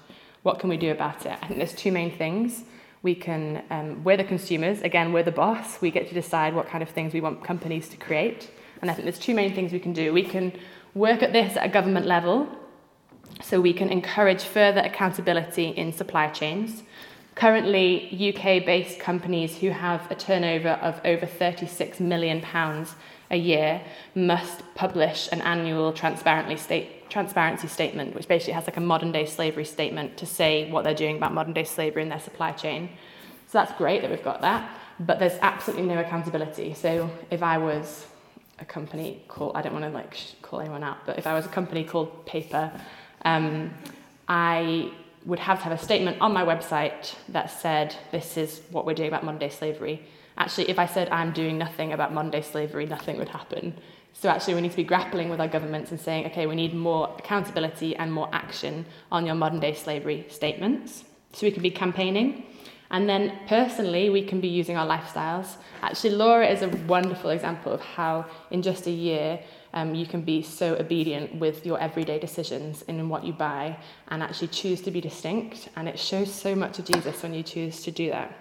What 0.42 0.58
can 0.58 0.70
we 0.70 0.76
do 0.76 0.90
about 0.90 1.26
it? 1.26 1.36
I 1.42 1.46
think 1.46 1.58
there's 1.58 1.74
two 1.74 1.92
main 1.92 2.16
things. 2.16 2.64
We 3.02 3.14
can, 3.14 3.62
um, 3.70 4.04
we're 4.04 4.16
the 4.16 4.24
consumers, 4.24 4.82
again, 4.82 5.12
we're 5.12 5.22
the 5.22 5.32
boss. 5.32 5.80
We 5.80 5.90
get 5.90 6.08
to 6.08 6.14
decide 6.14 6.54
what 6.54 6.68
kind 6.68 6.82
of 6.82 6.90
things 6.90 7.14
we 7.14 7.20
want 7.20 7.42
companies 7.42 7.88
to 7.88 7.96
create. 7.96 8.50
And 8.82 8.90
I 8.90 8.94
think 8.94 9.04
there's 9.04 9.18
two 9.18 9.34
main 9.34 9.54
things 9.54 9.72
we 9.72 9.80
can 9.80 9.92
do. 9.92 10.12
We 10.12 10.22
can 10.22 10.52
work 10.94 11.22
at 11.22 11.32
this 11.32 11.56
at 11.56 11.64
a 11.64 11.68
government 11.68 12.06
level, 12.06 12.48
so 13.42 13.60
we 13.60 13.72
can 13.72 13.90
encourage 13.90 14.42
further 14.42 14.80
accountability 14.80 15.68
in 15.68 15.92
supply 15.92 16.28
chains. 16.28 16.82
Currently, 17.34 18.34
UK 18.34 18.66
based 18.66 18.98
companies 18.98 19.56
who 19.56 19.70
have 19.70 20.10
a 20.10 20.14
turnover 20.14 20.70
of 20.70 21.00
over 21.04 21.26
£36 21.26 22.00
million 22.00 22.44
a 23.30 23.36
year 23.36 23.80
must 24.14 24.62
publish 24.74 25.28
an 25.32 25.40
annual 25.40 25.92
transparently 25.92 26.56
state, 26.56 26.99
transparency 27.10 27.68
statement, 27.68 28.14
which 28.14 28.28
basically 28.28 28.54
has 28.54 28.66
like 28.66 28.76
a 28.76 28.80
modern 28.80 29.12
day 29.12 29.26
slavery 29.26 29.64
statement 29.64 30.16
to 30.16 30.26
say 30.26 30.70
what 30.70 30.84
they're 30.84 30.94
doing 30.94 31.16
about 31.16 31.34
modern 31.34 31.52
day 31.52 31.64
slavery 31.64 32.02
in 32.02 32.08
their 32.08 32.20
supply 32.20 32.52
chain. 32.52 32.88
So 33.48 33.58
that's 33.58 33.72
great 33.72 34.02
that 34.02 34.10
we've 34.10 34.22
got 34.22 34.40
that, 34.42 34.70
but 35.00 35.18
there's 35.18 35.38
absolutely 35.42 35.86
no 35.86 35.98
accountability. 36.00 36.74
So 36.74 37.10
if 37.30 37.42
I 37.42 37.58
was 37.58 38.06
a 38.60 38.64
company 38.64 39.22
called, 39.28 39.56
I 39.56 39.62
don't 39.62 39.72
want 39.72 39.84
to 39.84 39.90
like 39.90 40.16
call 40.42 40.60
anyone 40.60 40.84
out, 40.84 40.98
but 41.04 41.18
if 41.18 41.26
I 41.26 41.34
was 41.34 41.46
a 41.46 41.48
company 41.48 41.82
called 41.84 42.24
Paper, 42.26 42.70
um, 43.24 43.72
I 44.28 44.92
would 45.24 45.40
have 45.40 45.58
to 45.58 45.64
have 45.64 45.72
a 45.72 45.82
statement 45.82 46.18
on 46.20 46.32
my 46.32 46.44
website 46.44 47.14
that 47.28 47.50
said, 47.50 47.96
this 48.12 48.36
is 48.36 48.62
what 48.70 48.86
we're 48.86 48.94
doing 48.94 49.08
about 49.08 49.24
modern 49.24 49.40
day 49.40 49.48
slavery. 49.50 50.02
Actually, 50.38 50.70
if 50.70 50.78
I 50.78 50.86
said 50.86 51.08
I'm 51.10 51.32
doing 51.32 51.58
nothing 51.58 51.92
about 51.92 52.14
modern 52.14 52.30
day 52.30 52.42
slavery, 52.42 52.86
nothing 52.86 53.18
would 53.18 53.28
happen. 53.28 53.74
So 54.12 54.28
actually, 54.28 54.54
we 54.54 54.60
need 54.60 54.70
to 54.72 54.76
be 54.76 54.84
grappling 54.84 55.30
with 55.30 55.40
our 55.40 55.48
governments 55.48 55.90
and 55.90 56.00
saying, 56.00 56.26
okay, 56.26 56.46
we 56.46 56.54
need 56.54 56.74
more 56.74 57.14
accountability 57.18 57.96
and 57.96 58.12
more 58.12 58.28
action 58.32 58.84
on 59.10 59.24
your 59.24 59.34
modern 59.34 59.60
day 59.60 59.74
slavery 59.74 60.26
statements. 60.28 61.04
So 61.32 61.46
we 61.46 61.52
can 61.52 61.62
be 61.62 61.70
campaigning. 61.70 62.44
And 62.90 63.08
then 63.08 63.38
personally, 63.46 64.10
we 64.10 64.22
can 64.24 64.40
be 64.40 64.48
using 64.48 64.76
our 64.76 64.86
lifestyles. 64.86 65.56
Actually, 65.82 66.10
Laura 66.10 66.46
is 66.46 66.62
a 66.62 66.68
wonderful 66.88 67.30
example 67.30 67.72
of 67.72 67.80
how, 67.80 68.26
in 68.50 68.62
just 68.62 68.86
a 68.88 68.90
year, 68.90 69.40
um, 69.72 69.94
you 69.94 70.06
can 70.06 70.22
be 70.22 70.42
so 70.42 70.74
obedient 70.74 71.36
with 71.36 71.64
your 71.64 71.80
everyday 71.80 72.18
decisions 72.18 72.82
in 72.82 73.08
what 73.08 73.24
you 73.24 73.32
buy 73.32 73.78
and 74.08 74.22
actually 74.22 74.48
choose 74.48 74.80
to 74.82 74.90
be 74.90 75.00
distinct. 75.00 75.68
And 75.76 75.88
it 75.88 75.98
shows 75.98 76.34
so 76.34 76.56
much 76.56 76.80
of 76.80 76.86
Jesus 76.86 77.22
when 77.22 77.32
you 77.32 77.44
choose 77.44 77.82
to 77.84 77.92
do 77.92 78.10
that. 78.10 78.36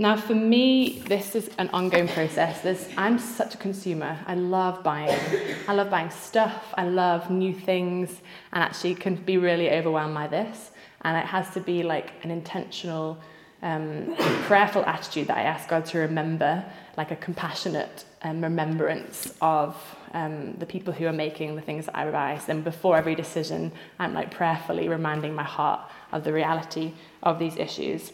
Now, 0.00 0.16
for 0.16 0.34
me, 0.34 1.02
this 1.08 1.36
is 1.36 1.50
an 1.58 1.68
ongoing 1.74 2.08
process. 2.08 2.62
This, 2.62 2.88
I'm 2.96 3.18
such 3.18 3.54
a 3.54 3.58
consumer. 3.58 4.18
I 4.26 4.34
love 4.34 4.82
buying. 4.82 5.20
I 5.68 5.74
love 5.74 5.90
buying 5.90 6.08
stuff. 6.08 6.72
I 6.72 6.88
love 6.88 7.30
new 7.30 7.52
things, 7.52 8.08
and 8.52 8.64
actually 8.64 8.94
can 8.94 9.16
be 9.16 9.36
really 9.36 9.70
overwhelmed 9.70 10.14
by 10.14 10.26
this. 10.26 10.70
And 11.02 11.18
it 11.18 11.26
has 11.26 11.52
to 11.52 11.60
be 11.60 11.82
like 11.82 12.12
an 12.22 12.30
intentional, 12.30 13.18
um, 13.60 14.14
prayerful 14.46 14.86
attitude 14.86 15.26
that 15.26 15.36
I 15.36 15.42
ask 15.42 15.68
God 15.68 15.84
to 15.92 15.98
remember, 15.98 16.64
like 16.96 17.10
a 17.10 17.16
compassionate 17.16 18.06
um, 18.22 18.42
remembrance 18.42 19.34
of 19.42 19.76
um, 20.14 20.54
the 20.54 20.64
people 20.64 20.94
who 20.94 21.04
are 21.08 21.12
making 21.12 21.56
the 21.56 21.62
things 21.62 21.84
that 21.84 21.94
I 21.94 22.10
buy. 22.10 22.40
Then, 22.46 22.62
before 22.62 22.96
every 22.96 23.14
decision, 23.14 23.70
I'm 23.98 24.14
like 24.14 24.30
prayerfully 24.30 24.88
reminding 24.88 25.34
my 25.34 25.44
heart 25.44 25.82
of 26.10 26.24
the 26.24 26.32
reality 26.32 26.94
of 27.22 27.38
these 27.38 27.58
issues. 27.58 28.12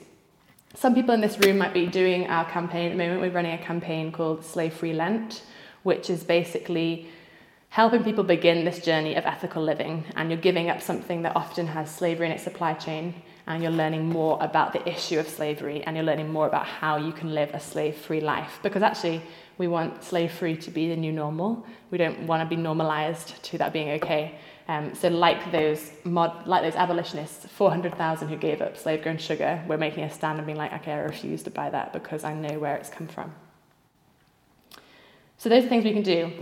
Some 0.76 0.94
people 0.94 1.14
in 1.14 1.22
this 1.22 1.38
room 1.38 1.56
might 1.56 1.72
be 1.72 1.86
doing 1.86 2.26
our 2.26 2.44
campaign 2.50 2.84
at 2.84 2.90
the 2.90 2.98
moment. 2.98 3.22
We're 3.22 3.30
running 3.30 3.54
a 3.54 3.64
campaign 3.64 4.12
called 4.12 4.44
Slave 4.44 4.74
Free 4.74 4.92
Lent, 4.92 5.42
which 5.84 6.10
is 6.10 6.22
basically 6.22 7.08
helping 7.70 8.04
people 8.04 8.24
begin 8.24 8.66
this 8.66 8.84
journey 8.84 9.14
of 9.14 9.24
ethical 9.24 9.62
living. 9.62 10.04
And 10.16 10.30
you're 10.30 10.38
giving 10.38 10.68
up 10.68 10.82
something 10.82 11.22
that 11.22 11.34
often 11.34 11.66
has 11.68 11.90
slavery 11.92 12.26
in 12.26 12.32
its 12.32 12.44
supply 12.44 12.74
chain, 12.74 13.14
and 13.46 13.62
you're 13.62 13.72
learning 13.72 14.10
more 14.10 14.36
about 14.42 14.74
the 14.74 14.86
issue 14.86 15.18
of 15.18 15.26
slavery, 15.26 15.82
and 15.82 15.96
you're 15.96 16.04
learning 16.04 16.30
more 16.30 16.46
about 16.46 16.66
how 16.66 16.98
you 16.98 17.12
can 17.12 17.32
live 17.32 17.54
a 17.54 17.60
slave 17.60 17.96
free 17.96 18.20
life. 18.20 18.58
Because 18.62 18.82
actually, 18.82 19.22
we 19.56 19.68
want 19.68 20.04
slave 20.04 20.30
free 20.30 20.58
to 20.58 20.70
be 20.70 20.90
the 20.90 20.96
new 20.96 21.10
normal. 21.10 21.64
We 21.90 21.96
don't 21.96 22.26
want 22.26 22.42
to 22.42 22.54
be 22.54 22.60
normalized 22.60 23.42
to 23.44 23.56
that 23.56 23.72
being 23.72 23.92
okay. 23.92 24.38
Um, 24.68 24.94
so, 24.96 25.08
like 25.08 25.52
those 25.52 25.92
mod, 26.02 26.46
like 26.46 26.62
those 26.62 26.74
abolitionists, 26.74 27.46
400,000 27.46 28.28
who 28.28 28.36
gave 28.36 28.60
up 28.60 28.76
slave-grown 28.76 29.18
sugar, 29.18 29.62
we're 29.68 29.76
making 29.76 30.02
a 30.02 30.10
stand 30.10 30.38
and 30.38 30.46
being 30.46 30.58
like, 30.58 30.72
okay, 30.72 30.92
I 30.92 30.98
refuse 30.98 31.44
to 31.44 31.50
buy 31.50 31.70
that 31.70 31.92
because 31.92 32.24
I 32.24 32.34
know 32.34 32.58
where 32.58 32.74
it's 32.74 32.90
come 32.90 33.06
from. 33.06 33.32
So, 35.38 35.48
those 35.48 35.64
are 35.64 35.68
things 35.68 35.84
we 35.84 35.92
can 35.92 36.02
do. 36.02 36.32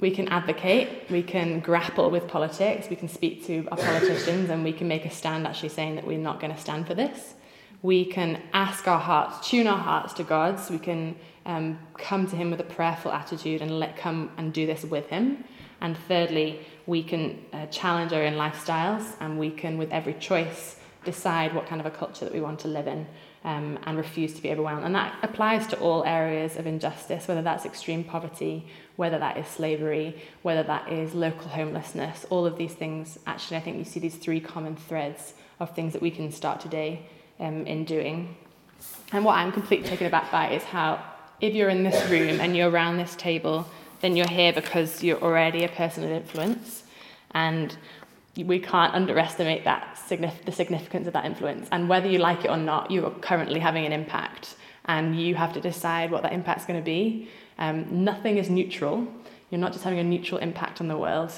We 0.00 0.10
can 0.10 0.28
advocate, 0.28 1.08
we 1.08 1.22
can 1.22 1.60
grapple 1.60 2.10
with 2.10 2.28
politics, 2.28 2.88
we 2.90 2.96
can 2.96 3.08
speak 3.08 3.46
to 3.46 3.66
our 3.70 3.78
politicians, 3.78 4.50
and 4.50 4.62
we 4.62 4.72
can 4.72 4.86
make 4.86 5.06
a 5.06 5.10
stand 5.10 5.46
actually 5.46 5.70
saying 5.70 5.94
that 5.94 6.06
we're 6.06 6.18
not 6.18 6.40
going 6.40 6.54
to 6.54 6.60
stand 6.60 6.86
for 6.86 6.94
this. 6.94 7.34
We 7.80 8.04
can 8.04 8.42
ask 8.52 8.86
our 8.86 8.98
hearts, 8.98 9.48
tune 9.48 9.66
our 9.66 9.78
hearts 9.78 10.12
to 10.14 10.24
God, 10.24 10.60
so 10.60 10.74
we 10.74 10.80
can 10.80 11.16
um, 11.46 11.78
come 11.96 12.26
to 12.26 12.36
Him 12.36 12.50
with 12.50 12.60
a 12.60 12.64
prayerful 12.64 13.12
attitude 13.12 13.62
and 13.62 13.78
let 13.78 13.96
come 13.96 14.30
and 14.36 14.52
do 14.52 14.66
this 14.66 14.84
with 14.84 15.06
Him. 15.08 15.44
And 15.80 15.96
thirdly, 16.08 16.60
we 16.86 17.02
can 17.02 17.44
uh, 17.52 17.66
challenge 17.66 18.12
our 18.12 18.22
own 18.22 18.34
lifestyles 18.34 19.14
and 19.20 19.38
we 19.38 19.50
can, 19.50 19.78
with 19.78 19.92
every 19.92 20.14
choice, 20.14 20.76
decide 21.04 21.54
what 21.54 21.66
kind 21.66 21.80
of 21.80 21.86
a 21.86 21.90
culture 21.90 22.24
that 22.24 22.34
we 22.34 22.40
want 22.40 22.60
to 22.60 22.68
live 22.68 22.86
in 22.86 23.06
um, 23.44 23.78
and 23.84 23.98
refuse 23.98 24.32
to 24.34 24.42
be 24.42 24.50
overwhelmed. 24.50 24.84
And 24.84 24.94
that 24.94 25.14
applies 25.22 25.66
to 25.68 25.78
all 25.78 26.04
areas 26.04 26.56
of 26.56 26.66
injustice, 26.66 27.28
whether 27.28 27.42
that's 27.42 27.66
extreme 27.66 28.02
poverty, 28.02 28.66
whether 28.96 29.18
that 29.18 29.36
is 29.36 29.46
slavery, 29.46 30.16
whether 30.42 30.62
that 30.62 30.90
is 30.90 31.14
local 31.14 31.48
homelessness, 31.48 32.24
all 32.30 32.46
of 32.46 32.56
these 32.56 32.72
things. 32.72 33.18
Actually, 33.26 33.58
I 33.58 33.60
think 33.60 33.78
you 33.78 33.84
see 33.84 34.00
these 34.00 34.16
three 34.16 34.40
common 34.40 34.76
threads 34.76 35.34
of 35.60 35.74
things 35.74 35.92
that 35.92 36.02
we 36.02 36.10
can 36.10 36.32
start 36.32 36.60
today 36.60 37.06
um, 37.38 37.66
in 37.66 37.84
doing. 37.84 38.36
And 39.12 39.24
what 39.24 39.34
I'm 39.34 39.52
completely 39.52 39.88
taken 39.88 40.06
aback 40.06 40.32
by 40.32 40.50
is 40.50 40.62
how, 40.62 41.04
if 41.40 41.54
you're 41.54 41.68
in 41.68 41.82
this 41.82 42.08
room 42.10 42.40
and 42.40 42.56
you're 42.56 42.70
around 42.70 42.96
this 42.96 43.14
table, 43.16 43.66
then 44.04 44.16
you're 44.16 44.28
here 44.28 44.52
because 44.52 45.02
you're 45.02 45.22
already 45.22 45.64
a 45.64 45.68
person 45.68 46.04
of 46.04 46.10
influence. 46.10 46.84
And 47.30 47.76
we 48.36 48.58
can't 48.58 48.92
underestimate 48.92 49.64
that 49.64 49.98
the 50.08 50.52
significance 50.52 51.06
of 51.06 51.14
that 51.14 51.24
influence. 51.24 51.68
And 51.72 51.88
whether 51.88 52.08
you 52.08 52.18
like 52.18 52.44
it 52.44 52.50
or 52.50 52.58
not, 52.58 52.90
you 52.90 53.06
are 53.06 53.10
currently 53.10 53.60
having 53.60 53.86
an 53.86 53.92
impact, 53.92 54.56
and 54.84 55.18
you 55.18 55.34
have 55.36 55.54
to 55.54 55.60
decide 55.60 56.10
what 56.10 56.22
that 56.22 56.32
impact's 56.32 56.66
going 56.66 56.78
to 56.78 56.84
be. 56.84 57.30
Um, 57.58 58.04
nothing 58.04 58.36
is 58.36 58.50
neutral. 58.50 59.06
You're 59.50 59.60
not 59.60 59.72
just 59.72 59.84
having 59.84 60.00
a 60.00 60.04
neutral 60.04 60.38
impact 60.38 60.80
on 60.82 60.88
the 60.88 60.98
world. 60.98 61.32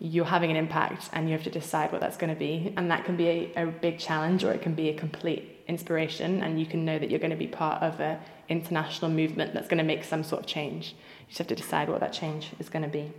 You're 0.00 0.24
having 0.24 0.50
an 0.50 0.56
impact, 0.56 1.10
and 1.12 1.28
you 1.28 1.32
have 1.36 1.44
to 1.44 1.50
decide 1.50 1.92
what 1.92 2.00
that's 2.00 2.16
going 2.16 2.32
to 2.34 2.38
be. 2.38 2.72
And 2.76 2.90
that 2.90 3.04
can 3.04 3.16
be 3.16 3.28
a, 3.28 3.62
a 3.62 3.66
big 3.66 3.98
challenge, 3.98 4.42
or 4.42 4.52
it 4.52 4.62
can 4.62 4.74
be 4.74 4.88
a 4.88 4.94
complete 4.94 5.62
inspiration. 5.68 6.42
And 6.42 6.58
you 6.58 6.66
can 6.66 6.84
know 6.84 6.98
that 6.98 7.10
you're 7.10 7.20
going 7.20 7.30
to 7.30 7.36
be 7.36 7.46
part 7.46 7.80
of 7.82 8.00
an 8.00 8.18
international 8.48 9.10
movement 9.10 9.54
that's 9.54 9.68
going 9.68 9.78
to 9.78 9.84
make 9.84 10.04
some 10.04 10.24
sort 10.24 10.42
of 10.42 10.46
change. 10.46 10.94
You 11.20 11.26
just 11.28 11.38
have 11.38 11.46
to 11.48 11.54
decide 11.54 11.88
what 11.88 12.00
that 12.00 12.12
change 12.12 12.50
is 12.58 12.68
going 12.68 12.82
to 12.82 12.88
be. 12.88 13.12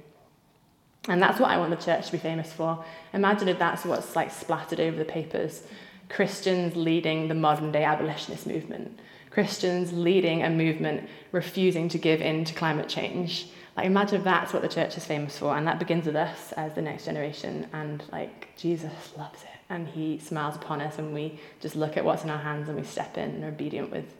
And 1.08 1.22
that's 1.22 1.40
what 1.40 1.50
I 1.50 1.58
want 1.58 1.72
the 1.72 1.84
church 1.84 2.08
to 2.08 2.12
be 2.12 2.18
famous 2.18 2.52
for. 2.52 2.84
Imagine 3.14 3.48
if 3.48 3.60
that's 3.60 3.86
what's 3.86 4.16
like 4.16 4.32
splattered 4.32 4.80
over 4.80 4.98
the 4.98 5.06
papers. 5.06 5.64
Christians 6.10 6.76
leading 6.76 7.28
the 7.28 7.36
modern 7.36 7.72
day 7.72 7.84
abolitionist 7.84 8.48
movement. 8.48 9.00
Christians 9.30 9.94
leading 9.94 10.44
a 10.44 10.50
movement 10.50 11.08
refusing 11.32 11.88
to 11.90 11.98
give 11.98 12.22
in 12.22 12.44
to 12.46 12.54
climate 12.54 12.90
change. 12.90 13.48
Like 13.78 13.86
imagine 13.86 14.18
if 14.18 14.24
that's 14.24 14.52
what 14.52 14.62
the 14.62 14.68
church 14.68 14.98
is 14.98 15.06
famous 15.06 15.38
for, 15.38 15.56
and 15.56 15.66
that 15.68 15.80
begins 15.80 16.06
with 16.06 16.16
us 16.16 16.52
as 16.54 16.74
the 16.74 16.82
next 16.82 17.06
generation. 17.06 17.68
And 17.72 18.04
like 18.12 18.50
Jesus 18.58 18.92
loves 19.18 19.44
it, 19.44 19.60
and 19.70 19.88
He 19.88 20.18
smiles 20.18 20.56
upon 20.56 20.82
us, 20.82 20.98
and 20.98 21.14
we 21.14 21.40
just 21.62 21.76
look 21.76 21.96
at 21.96 22.04
what's 22.04 22.24
in 22.24 22.30
our 22.30 22.40
hands 22.40 22.68
and 22.68 22.78
we 22.78 22.84
step 22.84 23.18
in 23.18 23.30
and 23.30 23.44
are 23.44 23.50
obedient 23.50 23.92
with 23.92 24.16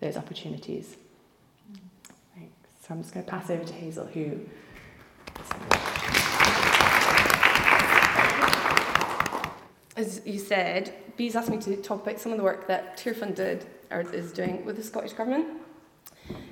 those 0.00 0.16
opportunities. 0.16 0.96
Thanks. 2.34 2.52
So 2.82 2.94
I'm 2.94 3.02
just 3.02 3.14
going 3.14 3.24
to 3.24 3.30
pass 3.30 3.50
over 3.50 3.64
to 3.64 3.72
Hazel, 3.72 4.06
who. 4.06 4.40
As 9.96 10.20
you 10.26 10.38
said, 10.38 10.92
Bees 11.16 11.36
asked 11.36 11.50
me 11.50 11.58
to 11.58 11.76
talk 11.76 12.02
about 12.02 12.18
some 12.20 12.32
of 12.32 12.38
the 12.38 12.44
work 12.44 12.66
that 12.66 12.98
Tearfund 12.98 13.36
did 13.36 13.66
or 13.90 14.00
is 14.00 14.32
doing 14.32 14.64
with 14.64 14.76
the 14.76 14.82
Scottish 14.82 15.12
Government. 15.12 15.46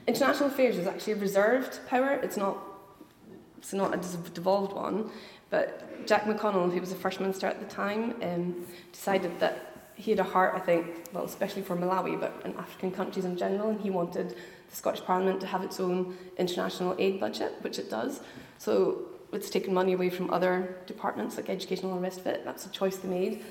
International 0.07 0.49
affairs 0.49 0.79
is 0.79 0.87
actually 0.87 1.15
a 1.15 1.17
reserved 1.17 1.81
power. 1.89 2.13
It's 2.23 2.37
not. 2.37 2.59
It's 3.59 3.73
not 3.73 3.95
a 3.95 4.31
devolved 4.31 4.73
one. 4.73 5.11
But 5.51 6.07
Jack 6.07 6.25
McConnell, 6.25 6.73
who 6.73 6.81
was 6.81 6.91
the 6.91 6.97
first 6.97 7.21
minister 7.21 7.47
at 7.47 7.61
the 7.61 7.67
time, 7.67 8.15
um, 8.23 8.67
decided 8.91 9.39
that 9.39 9.72
he 9.95 10.11
had 10.11 10.21
a 10.21 10.25
heart, 10.25 10.55
I 10.55 10.61
think, 10.61 10.87
well, 11.13 11.25
especially 11.25 11.63
for 11.63 11.77
Malawi, 11.77 12.19
but 12.19 12.41
in 12.45 12.57
African 12.57 12.91
countries 12.91 13.25
in 13.25 13.37
general, 13.37 13.71
and 13.71 13.81
he 13.81 13.91
wanted 13.91 14.31
the 14.31 14.77
Scottish 14.77 15.03
Parliament 15.03 15.41
to 15.41 15.47
have 15.47 15.63
its 15.63 15.79
own 15.81 16.17
international 16.39 16.97
aid 16.99 17.21
budget, 17.21 17.55
which 17.61 17.79
it 17.79 17.91
does. 17.91 18.21
So 18.59 19.03
it's 19.33 19.51
taken 19.51 19.73
money 19.75 19.93
away 19.93 20.11
from 20.11 20.31
other 20.31 20.77
departments 20.87 21.37
like 21.37 21.49
education 21.49 21.91
and 21.91 22.03
rest 22.03 22.21
of 22.21 22.27
it. 22.27 22.45
That's 22.45 22.67
a 22.67 22.71
choice 22.71 22.97
they 22.97 23.09
made. 23.09 23.45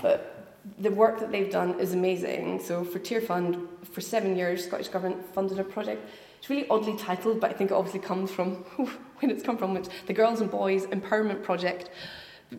But 0.00 0.40
the 0.78 0.90
work 0.90 1.20
that 1.20 1.30
they've 1.30 1.50
done 1.50 1.78
is 1.78 1.92
amazing. 1.92 2.60
So 2.60 2.84
for 2.84 2.98
Tearfund, 2.98 3.66
for 3.84 4.00
seven 4.00 4.36
years, 4.36 4.64
Scottish 4.64 4.88
Government 4.88 5.24
funded 5.34 5.58
a 5.58 5.64
project. 5.64 6.08
It's 6.38 6.48
really 6.48 6.66
oddly 6.68 6.96
titled, 6.96 7.40
but 7.40 7.50
I 7.50 7.52
think 7.52 7.70
it 7.70 7.74
obviously 7.74 8.00
comes 8.00 8.30
from 8.30 8.54
when 9.18 9.30
it's 9.30 9.42
come 9.42 9.58
from, 9.58 9.74
which 9.74 9.88
the 10.06 10.12
Girls 10.12 10.40
and 10.40 10.50
Boys 10.50 10.86
Empowerment 10.86 11.42
Project. 11.42 11.90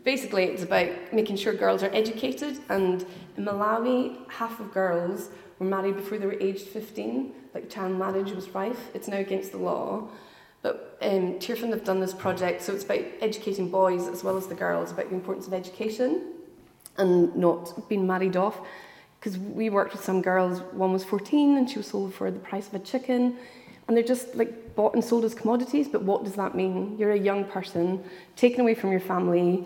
Basically, 0.04 0.46
it's 0.46 0.64
about 0.64 0.90
making 1.12 1.36
sure 1.36 1.54
girls 1.54 1.84
are 1.84 1.94
educated. 1.94 2.60
And 2.70 3.06
in 3.38 3.46
Malawi, 3.46 4.18
half 4.30 4.60
of 4.60 4.74
girls 4.74 5.30
were 5.60 5.66
married 5.66 5.96
before 5.96 6.18
they 6.18 6.26
were 6.26 6.40
aged 6.40 6.68
15 6.68 7.34
like 7.54 7.70
child 7.70 7.98
marriage 7.98 8.32
was 8.32 8.50
rife. 8.50 8.90
It's 8.94 9.08
now 9.08 9.18
against 9.18 9.52
the 9.52 9.58
law. 9.58 10.08
But 10.62 10.98
um, 11.02 11.40
Tearfund 11.40 11.72
have 11.72 11.84
done 11.84 12.00
this 12.00 12.14
project, 12.14 12.62
so 12.62 12.74
it's 12.74 12.84
about 12.84 13.02
educating 13.20 13.70
boys 13.70 14.08
as 14.08 14.24
well 14.24 14.38
as 14.38 14.48
the 14.48 14.56
girls 14.56 14.92
about 14.92 15.10
the 15.10 15.16
importance 15.16 15.48
of 15.48 15.54
education 15.54 16.34
and 16.98 17.36
not 17.36 17.90
being 17.90 18.06
married 18.06 18.38
off. 18.38 18.60
Because 19.20 19.38
we 19.38 19.70
worked 19.70 19.94
with 19.94 20.04
some 20.04 20.22
girls, 20.22 20.62
one 20.72 20.94
was 20.94 21.04
14 21.04 21.58
and 21.58 21.70
she 21.70 21.78
was 21.78 21.88
sold 21.88 22.14
for 22.14 22.32
the 22.32 22.40
price 22.40 22.68
of 22.68 22.76
a 22.76 22.80
chicken. 22.80 23.38
And 23.92 23.98
they're 23.98 24.06
just 24.06 24.36
like 24.36 24.74
bought 24.74 24.94
and 24.94 25.04
sold 25.04 25.26
as 25.26 25.36
commodities, 25.36 25.90
but 25.90 26.02
what 26.02 26.24
does 26.24 26.36
that 26.36 26.56
mean? 26.56 26.98
You're 26.98 27.12
a 27.12 27.20
young 27.20 27.44
person, 27.44 28.02
taken 28.38 28.62
away 28.62 28.74
from 28.74 28.90
your 28.90 29.02
family. 29.02 29.66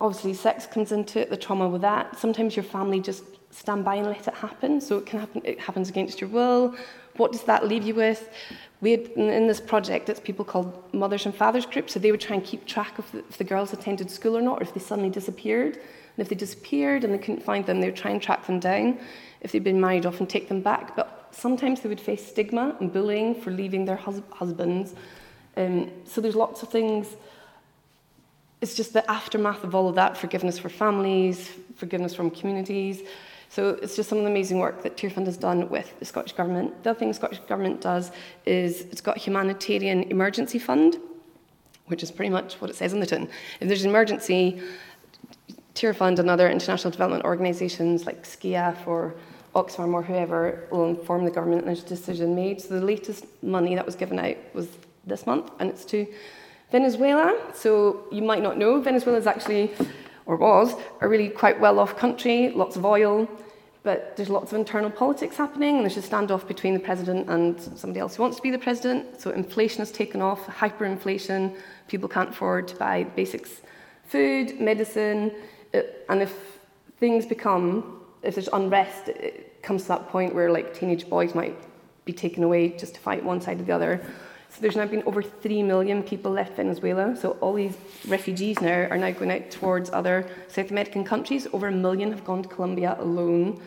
Obviously, 0.00 0.34
sex 0.34 0.66
comes 0.66 0.90
into 0.90 1.20
it, 1.20 1.30
the 1.30 1.36
trauma 1.36 1.68
with 1.68 1.82
that. 1.82 2.18
Sometimes 2.18 2.56
your 2.56 2.64
family 2.64 2.98
just 2.98 3.22
stand 3.52 3.84
by 3.84 3.94
and 3.94 4.08
let 4.08 4.26
it 4.26 4.34
happen. 4.34 4.80
So 4.80 4.98
it 4.98 5.06
can 5.06 5.20
happen. 5.20 5.42
It 5.44 5.60
happens 5.60 5.88
against 5.88 6.20
your 6.20 6.28
will. 6.28 6.74
What 7.18 7.30
does 7.30 7.44
that 7.44 7.68
leave 7.68 7.84
you 7.84 7.94
with? 7.94 8.30
We 8.80 8.90
had 8.90 9.02
in 9.10 9.46
this 9.46 9.60
project, 9.60 10.08
it's 10.08 10.18
people 10.18 10.44
called 10.44 10.92
mothers 10.92 11.24
and 11.24 11.32
fathers 11.32 11.66
groups. 11.66 11.92
So 11.92 12.00
they 12.00 12.10
would 12.10 12.20
try 12.20 12.34
and 12.34 12.44
keep 12.44 12.66
track 12.66 12.98
of 12.98 13.14
if 13.14 13.38
the 13.38 13.44
girls 13.44 13.72
attended 13.74 14.10
school 14.10 14.36
or 14.36 14.42
not, 14.42 14.58
or 14.58 14.64
if 14.64 14.74
they 14.74 14.80
suddenly 14.80 15.10
disappeared. 15.10 15.76
And 15.76 16.18
if 16.18 16.28
they 16.28 16.34
disappeared 16.34 17.04
and 17.04 17.14
they 17.14 17.18
couldn't 17.18 17.44
find 17.44 17.64
them, 17.64 17.80
they 17.80 17.86
would 17.86 17.94
try 17.94 18.10
and 18.10 18.20
track 18.20 18.44
them 18.44 18.58
down. 18.58 18.98
If 19.40 19.52
they'd 19.52 19.62
been 19.62 19.80
married 19.80 20.04
off 20.04 20.18
and 20.18 20.28
take 20.28 20.48
them 20.48 20.62
back. 20.62 20.96
But 20.96 21.15
sometimes 21.36 21.80
they 21.80 21.88
would 21.88 22.00
face 22.00 22.26
stigma 22.26 22.74
and 22.80 22.92
bullying 22.92 23.34
for 23.34 23.50
leaving 23.50 23.84
their 23.84 23.96
hus- 23.96 24.22
husbands. 24.32 24.94
Um, 25.56 25.90
so 26.04 26.20
there's 26.20 26.36
lots 26.36 26.62
of 26.62 26.70
things. 26.70 27.16
It's 28.60 28.74
just 28.74 28.94
the 28.94 29.08
aftermath 29.10 29.62
of 29.62 29.74
all 29.74 29.88
of 29.88 29.94
that 29.96 30.16
forgiveness 30.16 30.58
for 30.58 30.70
families, 30.70 31.50
forgiveness 31.76 32.14
from 32.14 32.30
communities. 32.30 33.02
So 33.50 33.78
it's 33.82 33.96
just 33.96 34.08
some 34.08 34.18
of 34.18 34.24
the 34.24 34.30
amazing 34.30 34.58
work 34.58 34.82
that 34.82 34.96
Tearfund 34.96 35.26
has 35.26 35.36
done 35.36 35.68
with 35.68 35.98
the 35.98 36.04
Scottish 36.04 36.32
Government. 36.32 36.82
The 36.82 36.90
other 36.90 36.98
thing 36.98 37.08
the 37.08 37.14
Scottish 37.14 37.38
Government 37.40 37.80
does 37.80 38.10
is 38.46 38.82
it's 38.92 39.00
got 39.00 39.16
a 39.16 39.20
humanitarian 39.20 40.04
emergency 40.04 40.58
fund, 40.58 40.98
which 41.86 42.02
is 42.02 42.10
pretty 42.10 42.30
much 42.30 42.54
what 42.60 42.70
it 42.70 42.76
says 42.76 42.92
on 42.92 43.00
the 43.00 43.06
tin. 43.06 43.28
If 43.60 43.68
there's 43.68 43.84
an 43.84 43.90
emergency, 43.90 44.60
Tearfund 45.74 46.18
and 46.18 46.30
other 46.30 46.50
international 46.50 46.90
development 46.90 47.24
organisations 47.24 48.06
like 48.06 48.24
SCIAF 48.24 48.86
or 48.86 49.14
Oxfam 49.60 49.92
or 49.94 50.02
whoever 50.02 50.68
will 50.70 50.88
inform 50.88 51.24
the 51.24 51.30
government 51.30 51.60
and 51.62 51.68
there's 51.68 51.84
a 51.84 51.88
decision 51.88 52.34
made. 52.34 52.60
So 52.60 52.78
the 52.78 52.86
latest 52.86 53.24
money 53.42 53.74
that 53.74 53.86
was 53.86 53.96
given 53.96 54.18
out 54.18 54.36
was 54.54 54.68
this 55.04 55.26
month 55.26 55.50
and 55.58 55.70
it's 55.70 55.84
to 55.86 56.06
Venezuela. 56.70 57.28
So 57.54 58.04
you 58.12 58.22
might 58.22 58.42
not 58.42 58.58
know, 58.58 58.80
Venezuela 58.80 59.18
is 59.18 59.26
actually 59.26 59.72
or 60.26 60.36
was, 60.36 60.74
a 61.00 61.08
really 61.08 61.28
quite 61.28 61.58
well 61.60 61.78
off 61.78 61.96
country, 61.96 62.50
lots 62.50 62.76
of 62.76 62.84
oil, 62.84 63.28
but 63.84 64.16
there's 64.16 64.28
lots 64.28 64.50
of 64.50 64.58
internal 64.58 64.90
politics 64.90 65.36
happening, 65.36 65.76
and 65.76 65.84
there's 65.84 65.96
a 65.96 66.02
standoff 66.02 66.46
between 66.48 66.74
the 66.74 66.80
president 66.80 67.30
and 67.30 67.60
somebody 67.60 68.00
else 68.00 68.16
who 68.16 68.22
wants 68.22 68.36
to 68.36 68.42
be 68.42 68.50
the 68.50 68.58
president. 68.58 69.20
So 69.20 69.30
inflation 69.30 69.78
has 69.78 69.92
taken 69.92 70.20
off, 70.20 70.44
hyperinflation, 70.46 71.56
people 71.86 72.08
can't 72.08 72.30
afford 72.30 72.66
to 72.68 72.76
buy 72.76 73.04
basics 73.04 73.60
food, 74.08 74.60
medicine, 74.60 75.32
uh, 75.74 75.82
and 76.08 76.22
if 76.22 76.58
things 76.98 77.26
become, 77.26 78.00
if 78.22 78.34
there's 78.34 78.48
unrest, 78.52 79.08
it 79.08 79.45
comes 79.66 79.82
to 79.82 79.88
that 79.88 80.08
point 80.08 80.34
where 80.34 80.50
like 80.50 80.72
teenage 80.72 81.08
boys 81.08 81.34
might 81.34 81.56
be 82.04 82.12
taken 82.12 82.44
away 82.44 82.68
just 82.68 82.94
to 82.94 83.00
fight 83.00 83.22
one 83.24 83.40
side 83.40 83.60
or 83.60 83.64
the 83.64 83.72
other. 83.72 84.00
So 84.48 84.60
there's 84.60 84.76
now 84.76 84.86
been 84.86 85.02
over 85.02 85.22
3 85.22 85.64
million 85.64 86.02
people 86.02 86.30
left 86.30 86.56
Venezuela. 86.56 87.16
So 87.16 87.32
all 87.40 87.52
these 87.52 87.76
refugees 88.06 88.60
now 88.60 88.86
are 88.88 88.96
now 88.96 89.10
going 89.10 89.32
out 89.32 89.50
towards 89.50 89.90
other 89.90 90.26
South 90.48 90.70
American 90.70 91.04
countries. 91.04 91.48
Over 91.52 91.66
a 91.66 91.72
million 91.72 92.12
have 92.12 92.24
gone 92.24 92.44
to 92.44 92.48
Colombia 92.48 92.96
alone. 93.00 93.60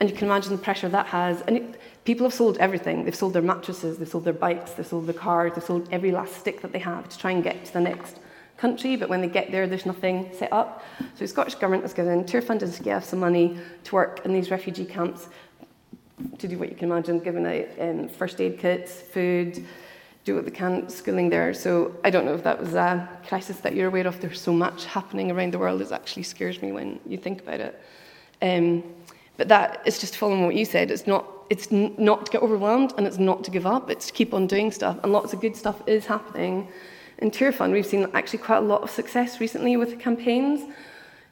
And 0.00 0.10
you 0.10 0.16
can 0.16 0.26
imagine 0.26 0.52
the 0.52 0.62
pressure 0.62 0.88
that 0.88 1.06
has. 1.06 1.42
And 1.42 1.58
it, 1.58 1.80
people 2.04 2.24
have 2.24 2.34
sold 2.34 2.56
everything. 2.58 3.04
They've 3.04 3.14
sold 3.14 3.34
their 3.34 3.42
mattresses, 3.42 3.98
they've 3.98 4.08
sold 4.08 4.24
their 4.24 4.32
bikes, 4.32 4.72
they've 4.72 4.86
sold 4.86 5.06
their 5.06 5.14
cars, 5.14 5.52
they've 5.54 5.62
sold 5.62 5.86
every 5.92 6.12
last 6.12 6.34
stick 6.36 6.62
that 6.62 6.72
they 6.72 6.80
have 6.80 7.08
to 7.10 7.18
try 7.18 7.30
and 7.30 7.44
get 7.44 7.64
to 7.66 7.72
the 7.74 7.80
next 7.80 8.18
country. 8.64 8.96
But 8.96 9.08
when 9.12 9.20
they 9.20 9.32
get 9.40 9.46
there, 9.52 9.66
there's 9.66 9.84
nothing 9.94 10.16
set 10.32 10.50
up. 10.60 10.82
So 10.98 11.20
the 11.26 11.28
Scottish 11.28 11.56
Government 11.56 11.82
has 11.82 11.92
given 11.92 12.24
Tearfund 12.24 12.62
and 12.62 12.72
SCIAF 12.72 13.04
some 13.04 13.20
money 13.20 13.46
to 13.86 13.94
work 13.94 14.14
in 14.24 14.32
these 14.32 14.50
refugee 14.50 14.86
camps 14.96 15.28
to 16.38 16.48
do 16.48 16.58
what 16.58 16.68
you 16.70 16.76
can 16.76 16.90
imagine, 16.90 17.18
giving 17.18 17.46
out 17.54 17.68
um, 17.78 18.08
first 18.08 18.40
aid 18.40 18.58
kits, 18.58 18.90
food, 19.14 19.50
do 20.24 20.34
what 20.36 20.44
they 20.46 20.50
can 20.50 20.88
schooling 20.88 21.28
there. 21.28 21.52
So 21.52 21.94
I 22.06 22.08
don't 22.08 22.24
know 22.24 22.36
if 22.40 22.44
that 22.44 22.58
was 22.58 22.72
a 22.74 23.06
crisis 23.28 23.58
that 23.64 23.74
you're 23.74 23.88
aware 23.88 24.06
of. 24.06 24.18
There's 24.22 24.40
so 24.40 24.54
much 24.66 24.86
happening 24.86 25.30
around 25.30 25.52
the 25.52 25.58
world. 25.58 25.82
It 25.82 25.92
actually 25.92 26.22
scares 26.22 26.62
me 26.62 26.72
when 26.72 27.00
you 27.06 27.18
think 27.18 27.42
about 27.42 27.60
it. 27.60 27.74
Um, 28.40 28.82
but 29.36 29.48
that 29.48 29.82
is 29.84 29.98
just 29.98 30.16
following 30.16 30.46
what 30.46 30.54
you 30.54 30.64
said. 30.64 30.90
It's 30.90 31.06
not. 31.06 31.24
It's 31.50 31.70
not 31.70 32.24
to 32.24 32.32
get 32.32 32.40
overwhelmed, 32.46 32.94
and 32.96 33.06
it's 33.06 33.18
not 33.18 33.44
to 33.44 33.50
give 33.50 33.66
up. 33.66 33.90
It's 33.90 34.06
to 34.06 34.12
keep 34.14 34.32
on 34.32 34.46
doing 34.46 34.72
stuff, 34.72 34.96
and 35.02 35.12
lots 35.12 35.34
of 35.34 35.40
good 35.42 35.54
stuff 35.54 35.78
is 35.86 36.06
happening. 36.06 36.68
In 37.18 37.30
Tearfund, 37.30 37.72
we've 37.72 37.86
seen 37.86 38.08
actually 38.12 38.40
quite 38.40 38.58
a 38.58 38.66
lot 38.66 38.82
of 38.82 38.90
success 38.90 39.40
recently 39.40 39.76
with 39.76 39.90
the 39.90 39.96
campaigns. 39.96 40.68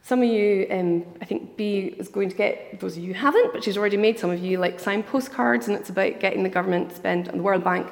Some 0.02 0.22
of 0.22 0.28
you, 0.28 0.66
um, 0.70 1.04
I 1.20 1.24
think 1.24 1.56
B 1.56 1.94
is 1.98 2.08
going 2.08 2.28
to 2.28 2.36
get, 2.36 2.80
those 2.80 2.96
of 2.96 3.02
you 3.02 3.14
who 3.14 3.20
haven't, 3.20 3.52
but 3.52 3.62
she's 3.62 3.76
already 3.76 3.96
made 3.96 4.18
some 4.18 4.30
of 4.30 4.40
you 4.40 4.58
like 4.58 4.80
sign 4.80 5.02
postcards, 5.02 5.68
and 5.68 5.76
it's 5.76 5.90
about 5.90 6.20
getting 6.20 6.42
the 6.42 6.48
government 6.48 6.90
to 6.90 6.96
spend, 6.96 7.28
and 7.28 7.38
the 7.38 7.42
World 7.42 7.64
Bank 7.64 7.88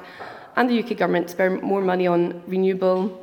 and 0.55 0.69
the 0.69 0.83
UK 0.83 0.97
government 0.97 1.27
to 1.27 1.33
spend 1.33 1.61
more 1.61 1.81
money 1.81 2.07
on 2.07 2.43
renewable 2.47 3.17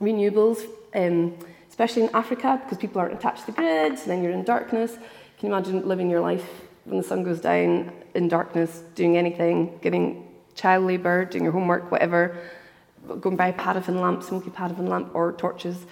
renewables, 0.00 0.64
um, 0.94 1.36
especially 1.68 2.02
in 2.02 2.10
Africa, 2.14 2.60
because 2.64 2.78
people 2.78 3.00
aren't 3.00 3.14
attached 3.14 3.40
to 3.40 3.46
the 3.46 3.52
grids, 3.52 4.02
and 4.02 4.10
then 4.10 4.22
you're 4.22 4.32
in 4.32 4.44
darkness. 4.44 4.94
Can 5.38 5.48
you 5.48 5.54
imagine 5.54 5.86
living 5.86 6.10
your 6.10 6.20
life 6.20 6.46
when 6.84 6.98
the 6.98 7.04
sun 7.04 7.22
goes 7.22 7.40
down 7.40 7.92
in 8.14 8.28
darkness, 8.28 8.82
doing 8.94 9.16
anything, 9.16 9.78
giving 9.82 10.28
child 10.54 10.84
labour, 10.84 11.24
doing 11.24 11.44
your 11.44 11.52
homework, 11.52 11.90
whatever, 11.90 12.36
going 13.20 13.36
by 13.36 13.52
paraffin 13.52 14.00
lamp, 14.00 14.22
smoky 14.22 14.50
paraffin 14.50 14.86
lamp, 14.86 15.14
or 15.14 15.32
torches? 15.32 15.86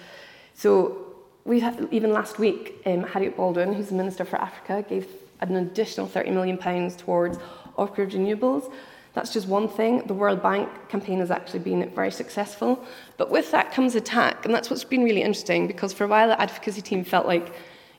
So 0.53 1.05
we 1.45 1.63
even 1.91 2.13
last 2.13 2.39
week, 2.39 2.81
um, 2.85 3.03
Harriet 3.03 3.35
Baldwin, 3.35 3.73
who's 3.73 3.87
the 3.87 3.95
Minister 3.95 4.25
for 4.25 4.37
Africa, 4.37 4.85
gave 4.87 5.07
an 5.41 5.55
additional 5.55 6.07
30 6.07 6.31
million 6.31 6.57
pounds 6.57 6.95
towards 6.95 7.37
off-grid 7.77 8.11
renewables. 8.11 8.71
That's 9.13 9.33
just 9.33 9.47
one 9.47 9.67
thing. 9.67 10.05
The 10.07 10.13
World 10.13 10.41
Bank 10.41 10.69
campaign 10.87 11.19
has 11.19 11.31
actually 11.31 11.59
been 11.59 11.89
very 11.93 12.11
successful. 12.11 12.85
But 13.17 13.29
with 13.29 13.51
that 13.51 13.73
comes 13.73 13.95
attack, 13.95 14.45
and 14.45 14.53
that's 14.53 14.69
what's 14.69 14.83
been 14.83 15.03
really 15.03 15.21
interesting 15.21 15.67
because 15.67 15.91
for 15.93 16.05
a 16.05 16.07
while 16.07 16.29
the 16.29 16.39
advocacy 16.39 16.81
team 16.81 17.03
felt 17.03 17.25
like 17.25 17.53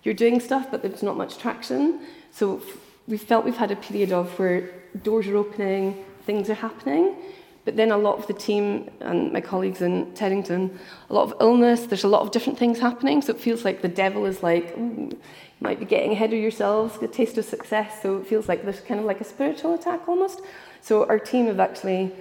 you're 0.04 0.14
doing 0.14 0.40
stuff, 0.40 0.68
but 0.70 0.82
there's 0.82 1.02
not 1.02 1.16
much 1.16 1.38
traction. 1.38 2.00
So 2.30 2.62
we 3.06 3.18
felt 3.18 3.44
we've 3.44 3.56
had 3.56 3.70
a 3.70 3.76
period 3.76 4.12
of 4.12 4.38
where 4.38 4.70
doors 5.02 5.26
are 5.26 5.36
opening, 5.36 6.02
things 6.24 6.48
are 6.48 6.54
happening. 6.54 7.16
But 7.64 7.76
then 7.76 7.92
a 7.92 7.96
lot 7.96 8.18
of 8.18 8.26
the 8.26 8.32
team 8.32 8.90
and 9.00 9.32
my 9.32 9.40
colleagues 9.40 9.82
in 9.82 10.12
Teddington, 10.14 10.76
a 11.10 11.14
lot 11.14 11.30
of 11.30 11.34
illness, 11.40 11.86
there's 11.86 12.04
a 12.04 12.08
lot 12.08 12.22
of 12.22 12.32
different 12.32 12.58
things 12.58 12.80
happening. 12.80 13.22
So 13.22 13.32
it 13.32 13.40
feels 13.40 13.64
like 13.64 13.82
the 13.82 13.88
devil 13.88 14.26
is 14.26 14.42
like, 14.42 14.76
you 14.76 15.16
might 15.60 15.78
be 15.78 15.86
getting 15.86 16.12
ahead 16.12 16.32
of 16.32 16.40
yourselves, 16.40 17.00
a 17.02 17.06
taste 17.06 17.38
of 17.38 17.44
success. 17.44 18.02
So 18.02 18.18
it 18.18 18.26
feels 18.26 18.48
like 18.48 18.64
there's 18.64 18.80
kind 18.80 18.98
of 18.98 19.06
like 19.06 19.20
a 19.20 19.24
spiritual 19.24 19.74
attack 19.74 20.08
almost. 20.08 20.40
So 20.80 21.06
our 21.06 21.20
team 21.20 21.46
have 21.46 21.60
actually, 21.60 22.12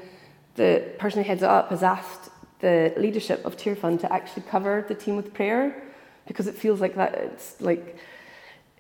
the 0.56 0.84
person 1.00 1.24
who 1.24 1.28
heads 1.28 1.42
it 1.42 1.50
up 1.50 1.70
has 1.70 1.82
asked 1.82 2.30
the 2.60 2.94
leadership 2.98 3.44
of 3.44 3.58
Tearfund 3.58 4.00
to 4.02 4.14
actually 4.14 4.44
cover 4.44 4.86
the 4.88 4.94
team 4.94 5.16
with 5.16 5.34
prayer 5.34 5.84
because 6.28 6.48
it 6.48 6.56
feels 6.56 6.80
like 6.80 6.96
that 6.96 7.16
it's 7.16 7.60
like 7.60 7.98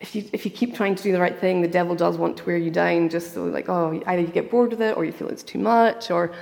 if 0.01 0.15
you 0.15 0.27
if 0.33 0.45
you 0.45 0.51
keep 0.51 0.75
trying 0.75 0.95
to 0.95 1.03
do 1.03 1.11
the 1.11 1.21
right 1.21 1.39
thing, 1.39 1.61
the 1.61 1.67
devil 1.67 1.95
does 1.95 2.17
want 2.17 2.35
to 2.37 2.45
wear 2.45 2.57
you 2.57 2.71
down 2.71 3.07
just 3.07 3.33
so 3.35 3.45
like, 3.45 3.69
oh, 3.69 4.01
either 4.07 4.21
you 4.21 4.27
get 4.27 4.49
bored 4.49 4.71
with 4.71 4.81
it 4.81 4.97
or 4.97 5.05
you 5.05 5.11
feel 5.11 5.29
it's 5.29 5.43
too 5.43 5.59
much 5.59 6.09
or 6.09 6.33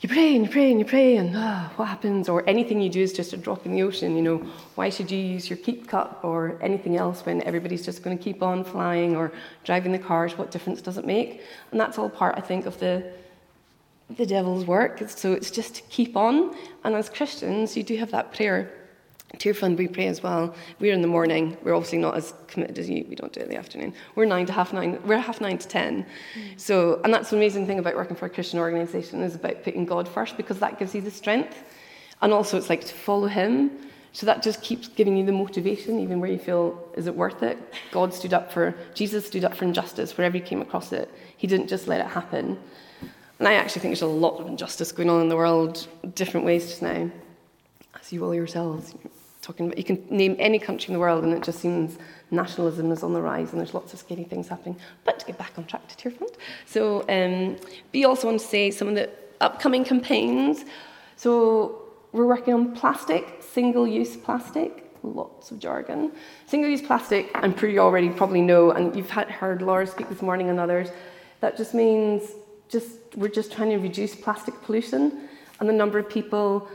you 0.00 0.08
pray 0.08 0.34
and 0.34 0.44
you 0.44 0.50
pray 0.50 0.70
and 0.70 0.80
you 0.80 0.84
pray 0.84 1.16
and 1.16 1.30
oh, 1.36 1.70
what 1.76 1.86
happens? 1.86 2.28
Or 2.28 2.46
anything 2.48 2.80
you 2.80 2.90
do 2.90 3.00
is 3.00 3.12
just 3.12 3.32
a 3.32 3.36
drop 3.36 3.64
in 3.64 3.72
the 3.72 3.82
ocean 3.82 4.16
you 4.16 4.22
know. 4.22 4.38
Why 4.74 4.90
should 4.90 5.08
you 5.08 5.18
use 5.18 5.48
your 5.48 5.58
keep 5.58 5.86
cup 5.86 6.20
or 6.24 6.58
anything 6.60 6.96
else 6.96 7.24
when 7.24 7.42
everybody's 7.42 7.84
just 7.84 8.02
going 8.02 8.18
to 8.18 8.22
keep 8.22 8.42
on 8.42 8.64
flying 8.64 9.14
or 9.14 9.32
driving 9.62 9.92
the 9.92 9.98
cars? 9.98 10.36
What 10.36 10.50
difference 10.50 10.82
does 10.82 10.98
it 10.98 11.06
make? 11.06 11.42
And 11.70 11.80
that's 11.80 11.96
all 11.96 12.10
part 12.10 12.34
i 12.36 12.40
think 12.40 12.66
of 12.66 12.78
the 12.80 13.12
the 14.16 14.26
devil's 14.26 14.64
work. 14.64 15.08
So 15.08 15.34
it's 15.34 15.52
just 15.52 15.76
to 15.76 15.82
keep 15.82 16.16
on. 16.16 16.56
And 16.82 16.96
as 16.96 17.08
christians 17.08 17.76
you 17.76 17.84
do 17.84 17.96
have 17.98 18.10
that 18.10 18.34
prayer 18.34 18.79
Tearfund, 19.38 19.76
we 19.76 19.86
pray 19.86 20.08
as 20.08 20.22
well. 20.22 20.54
We're 20.80 20.92
in 20.92 21.02
the 21.02 21.08
morning. 21.08 21.56
We're 21.62 21.74
obviously 21.74 21.98
not 21.98 22.16
as 22.16 22.34
committed 22.48 22.78
as 22.78 22.90
you. 22.90 23.06
We 23.08 23.14
don't 23.14 23.32
do 23.32 23.40
it 23.40 23.44
in 23.44 23.48
the 23.48 23.56
afternoon. 23.56 23.94
We're 24.16 24.24
nine 24.24 24.44
to 24.46 24.52
half 24.52 24.72
nine. 24.72 24.98
We're 25.04 25.18
half 25.18 25.40
nine 25.40 25.56
to 25.58 25.68
ten. 25.68 26.04
Mm. 26.34 26.60
So, 26.60 27.00
and 27.04 27.14
that's 27.14 27.30
the 27.30 27.36
amazing 27.36 27.66
thing 27.66 27.78
about 27.78 27.94
working 27.94 28.16
for 28.16 28.26
a 28.26 28.30
Christian 28.30 28.58
organisation 28.58 29.22
is 29.22 29.36
about 29.36 29.62
putting 29.62 29.86
God 29.86 30.08
first 30.08 30.36
because 30.36 30.58
that 30.58 30.78
gives 30.78 30.94
you 30.94 31.00
the 31.00 31.12
strength, 31.12 31.62
and 32.22 32.32
also 32.32 32.58
it's 32.58 32.68
like 32.68 32.84
to 32.84 32.94
follow 32.94 33.28
Him. 33.28 33.70
So 34.12 34.26
that 34.26 34.42
just 34.42 34.60
keeps 34.62 34.88
giving 34.88 35.16
you 35.16 35.24
the 35.24 35.32
motivation, 35.32 36.00
even 36.00 36.18
where 36.18 36.28
you 36.28 36.38
feel, 36.38 36.88
is 36.96 37.06
it 37.06 37.14
worth 37.14 37.44
it? 37.44 37.56
God 37.92 38.12
stood 38.12 38.34
up 38.34 38.50
for 38.50 38.74
Jesus 38.92 39.24
stood 39.24 39.44
up 39.44 39.54
for 39.54 39.64
injustice 39.64 40.18
wherever 40.18 40.36
he 40.36 40.42
came 40.42 40.60
across 40.60 40.92
it. 40.92 41.08
He 41.36 41.46
didn't 41.46 41.68
just 41.68 41.86
let 41.86 42.00
it 42.00 42.08
happen. 42.08 42.58
And 43.38 43.46
I 43.46 43.54
actually 43.54 43.82
think 43.82 43.92
there's 43.92 44.02
a 44.02 44.06
lot 44.06 44.40
of 44.40 44.48
injustice 44.48 44.90
going 44.90 45.08
on 45.08 45.22
in 45.22 45.28
the 45.28 45.36
world, 45.36 45.86
different 46.16 46.44
ways 46.44 46.66
just 46.66 46.82
now, 46.82 47.08
as 48.00 48.12
you 48.12 48.20
will 48.20 48.34
yourselves 48.34 48.96
talking 49.42 49.66
about, 49.66 49.78
you 49.78 49.84
can 49.84 50.04
name 50.10 50.36
any 50.38 50.58
country 50.58 50.88
in 50.88 50.94
the 50.94 51.00
world 51.00 51.24
and 51.24 51.32
it 51.32 51.42
just 51.42 51.60
seems 51.60 51.98
nationalism 52.30 52.92
is 52.92 53.02
on 53.02 53.12
the 53.12 53.22
rise 53.22 53.52
and 53.52 53.60
there's 53.60 53.74
lots 53.74 53.92
of 53.92 53.98
scary 53.98 54.24
things 54.24 54.48
happening. 54.48 54.76
But 55.04 55.18
to 55.20 55.26
get 55.26 55.38
back 55.38 55.52
on 55.56 55.64
track 55.64 55.88
to 55.88 55.96
Tearfund. 55.96 56.34
So 56.66 57.04
um, 57.08 57.56
we 57.92 58.04
also 58.04 58.28
want 58.28 58.40
to 58.40 58.46
say 58.46 58.70
some 58.70 58.88
of 58.88 58.94
the 58.94 59.10
upcoming 59.40 59.84
campaigns. 59.84 60.64
So 61.16 61.82
we're 62.12 62.26
working 62.26 62.54
on 62.54 62.74
plastic, 62.74 63.42
single-use 63.42 64.16
plastic, 64.18 64.90
lots 65.02 65.50
of 65.50 65.58
jargon. 65.58 66.12
Single-use 66.46 66.82
plastic, 66.82 67.30
I'm 67.34 67.56
sure 67.56 67.68
you 67.68 67.80
already 67.80 68.10
probably 68.10 68.42
know, 68.42 68.72
and 68.72 68.94
you've 68.94 69.10
had, 69.10 69.30
heard 69.30 69.62
Laura 69.62 69.86
speak 69.86 70.08
this 70.08 70.22
morning 70.22 70.50
and 70.50 70.60
others, 70.60 70.90
that 71.40 71.56
just 71.56 71.72
means 71.72 72.32
just 72.68 72.98
we're 73.16 73.28
just 73.28 73.50
trying 73.52 73.70
to 73.70 73.78
reduce 73.78 74.14
plastic 74.14 74.54
pollution 74.62 75.28
and 75.58 75.68
the 75.68 75.72
number 75.72 75.98
of 75.98 76.08
people 76.08 76.68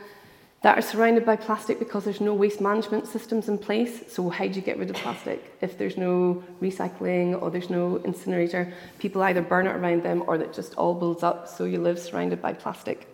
that 0.61 0.77
are 0.77 0.81
surrounded 0.81 1.25
by 1.25 1.35
plastic 1.35 1.77
because 1.77 2.03
there's 2.05 2.21
no 2.21 2.33
waste 2.33 2.59
management 2.59 3.07
systems 3.07 3.49
in 3.49 3.57
place. 3.57 4.11
So, 4.11 4.29
how 4.29 4.47
do 4.47 4.53
you 4.53 4.61
get 4.61 4.79
rid 4.79 4.89
of 4.89 4.95
plastic 4.95 5.53
if 5.61 5.77
there's 5.77 5.97
no 5.97 6.43
recycling 6.61 7.39
or 7.41 7.51
there's 7.51 7.69
no 7.69 7.97
incinerator? 7.97 8.73
People 8.97 9.21
either 9.21 9.41
burn 9.41 9.67
it 9.67 9.75
around 9.75 10.03
them 10.03 10.23
or 10.27 10.35
it 10.35 10.53
just 10.53 10.73
all 10.75 10.95
builds 10.95 11.23
up. 11.23 11.47
So, 11.47 11.65
you 11.65 11.79
live 11.79 11.99
surrounded 11.99 12.41
by 12.41 12.53
plastic 12.53 13.07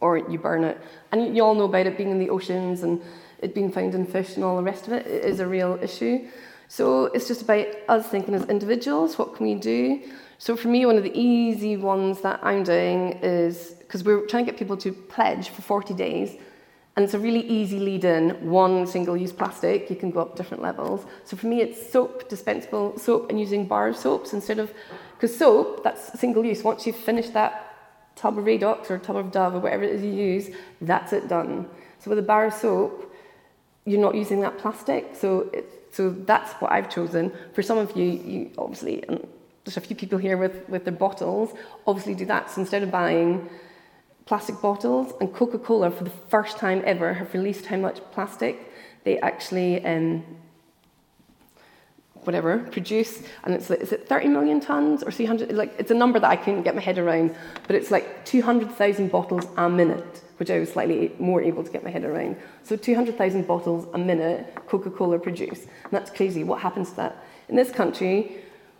or 0.00 0.18
you 0.18 0.38
burn 0.38 0.64
it. 0.64 0.78
And 1.12 1.36
you 1.36 1.42
all 1.44 1.54
know 1.54 1.64
about 1.64 1.86
it 1.86 1.96
being 1.96 2.10
in 2.10 2.18
the 2.18 2.30
oceans 2.30 2.82
and 2.82 3.00
it 3.40 3.54
being 3.54 3.70
found 3.70 3.94
in 3.94 4.06
fish 4.06 4.36
and 4.36 4.44
all 4.44 4.56
the 4.56 4.62
rest 4.62 4.86
of 4.86 4.92
it, 4.92 5.06
it 5.06 5.24
is 5.24 5.40
a 5.40 5.46
real 5.46 5.78
issue. 5.82 6.26
So 6.68 7.06
it's 7.06 7.28
just 7.28 7.42
about 7.42 7.66
us 7.88 8.06
thinking 8.08 8.34
as 8.34 8.44
individuals, 8.44 9.18
what 9.18 9.34
can 9.34 9.46
we 9.46 9.54
do? 9.54 10.02
So 10.38 10.56
for 10.56 10.68
me, 10.68 10.84
one 10.86 10.96
of 10.96 11.02
the 11.02 11.18
easy 11.18 11.76
ones 11.76 12.20
that 12.20 12.40
I'm 12.42 12.62
doing 12.62 13.18
is 13.22 13.74
because 13.80 14.04
we're 14.04 14.26
trying 14.26 14.44
to 14.44 14.52
get 14.52 14.58
people 14.58 14.76
to 14.78 14.92
pledge 14.92 15.48
for 15.48 15.62
40 15.62 15.94
days. 15.94 16.36
And 16.98 17.04
it's 17.04 17.14
a 17.14 17.18
really 17.20 17.46
easy 17.48 17.78
lead 17.78 18.02
in, 18.02 18.30
one 18.50 18.84
single 18.84 19.16
use 19.16 19.32
plastic, 19.32 19.88
you 19.88 19.94
can 19.94 20.10
go 20.10 20.18
up 20.18 20.34
different 20.34 20.64
levels. 20.64 21.06
So 21.22 21.36
for 21.36 21.46
me, 21.46 21.60
it's 21.60 21.92
soap, 21.92 22.28
dispensable 22.28 22.98
soap, 22.98 23.30
and 23.30 23.38
using 23.38 23.68
bar 23.68 23.92
soaps 23.94 24.32
instead 24.32 24.58
of, 24.58 24.74
because 25.12 25.38
soap, 25.38 25.84
that's 25.84 26.18
single 26.18 26.44
use. 26.44 26.64
Once 26.64 26.88
you've 26.88 26.96
finished 26.96 27.34
that 27.34 27.76
tub 28.16 28.36
of 28.36 28.46
Radox 28.46 28.90
or 28.90 28.98
tub 28.98 29.14
of 29.14 29.30
Dove 29.30 29.54
or 29.54 29.60
whatever 29.60 29.84
it 29.84 29.90
is 29.90 30.02
you 30.02 30.10
use, 30.10 30.50
that's 30.80 31.12
it 31.12 31.28
done. 31.28 31.68
So 32.00 32.10
with 32.10 32.18
a 32.18 32.22
bar 32.22 32.50
soap, 32.50 33.14
you're 33.84 34.00
not 34.00 34.16
using 34.16 34.40
that 34.40 34.58
plastic. 34.58 35.14
So 35.14 35.50
it, 35.52 35.70
so 35.92 36.10
that's 36.10 36.52
what 36.54 36.72
I've 36.72 36.90
chosen. 36.90 37.30
For 37.52 37.62
some 37.62 37.78
of 37.78 37.96
you, 37.96 38.06
you 38.06 38.50
obviously, 38.58 39.04
and 39.08 39.24
there's 39.64 39.76
a 39.76 39.80
few 39.80 39.94
people 39.94 40.18
here 40.18 40.36
with, 40.36 40.68
with 40.68 40.82
their 40.82 40.94
bottles, 40.94 41.56
obviously 41.86 42.16
do 42.16 42.26
that. 42.26 42.50
So 42.50 42.60
instead 42.60 42.82
of 42.82 42.90
buying 42.90 43.48
plastic 44.28 44.60
bottles, 44.60 45.14
and 45.20 45.32
Coca 45.32 45.58
Cola, 45.58 45.90
for 45.90 46.04
the 46.04 46.12
first 46.28 46.58
time 46.58 46.82
ever, 46.84 47.14
have 47.14 47.32
released 47.32 47.64
how 47.64 47.78
much 47.78 47.98
plastic 48.12 48.70
they 49.04 49.18
actually, 49.20 49.82
um, 49.86 50.22
whatever, 52.24 52.58
produce. 52.58 53.22
And 53.44 53.54
it's 53.54 53.70
like, 53.70 53.80
is 53.80 53.90
it 53.90 54.06
30 54.06 54.28
million 54.28 54.60
tons 54.60 55.02
or 55.02 55.10
300? 55.10 55.52
Like, 55.52 55.74
it's 55.78 55.90
a 55.90 55.94
number 55.94 56.20
that 56.20 56.28
I 56.28 56.36
couldn't 56.36 56.64
get 56.64 56.74
my 56.74 56.82
head 56.82 56.98
around, 56.98 57.34
but 57.66 57.74
it's 57.74 57.90
like 57.90 58.26
200,000 58.26 59.10
bottles 59.10 59.46
a 59.56 59.70
minute 59.70 60.22
which 60.36 60.50
I 60.50 60.60
was 60.60 60.70
slightly 60.70 61.10
more 61.18 61.42
able 61.42 61.64
to 61.64 61.70
get 61.70 61.82
my 61.82 61.90
head 61.90 62.04
around. 62.04 62.36
So 62.62 62.76
200,000 62.76 63.44
bottles 63.44 63.88
a 63.92 63.98
minute 63.98 64.54
Coca-Cola 64.68 65.18
produce. 65.18 65.62
And 65.62 65.90
that's 65.90 66.12
crazy. 66.12 66.44
What 66.44 66.60
happens 66.60 66.90
to 66.90 66.96
that? 66.96 67.24
In 67.48 67.56
this 67.56 67.72
country, 67.72 68.36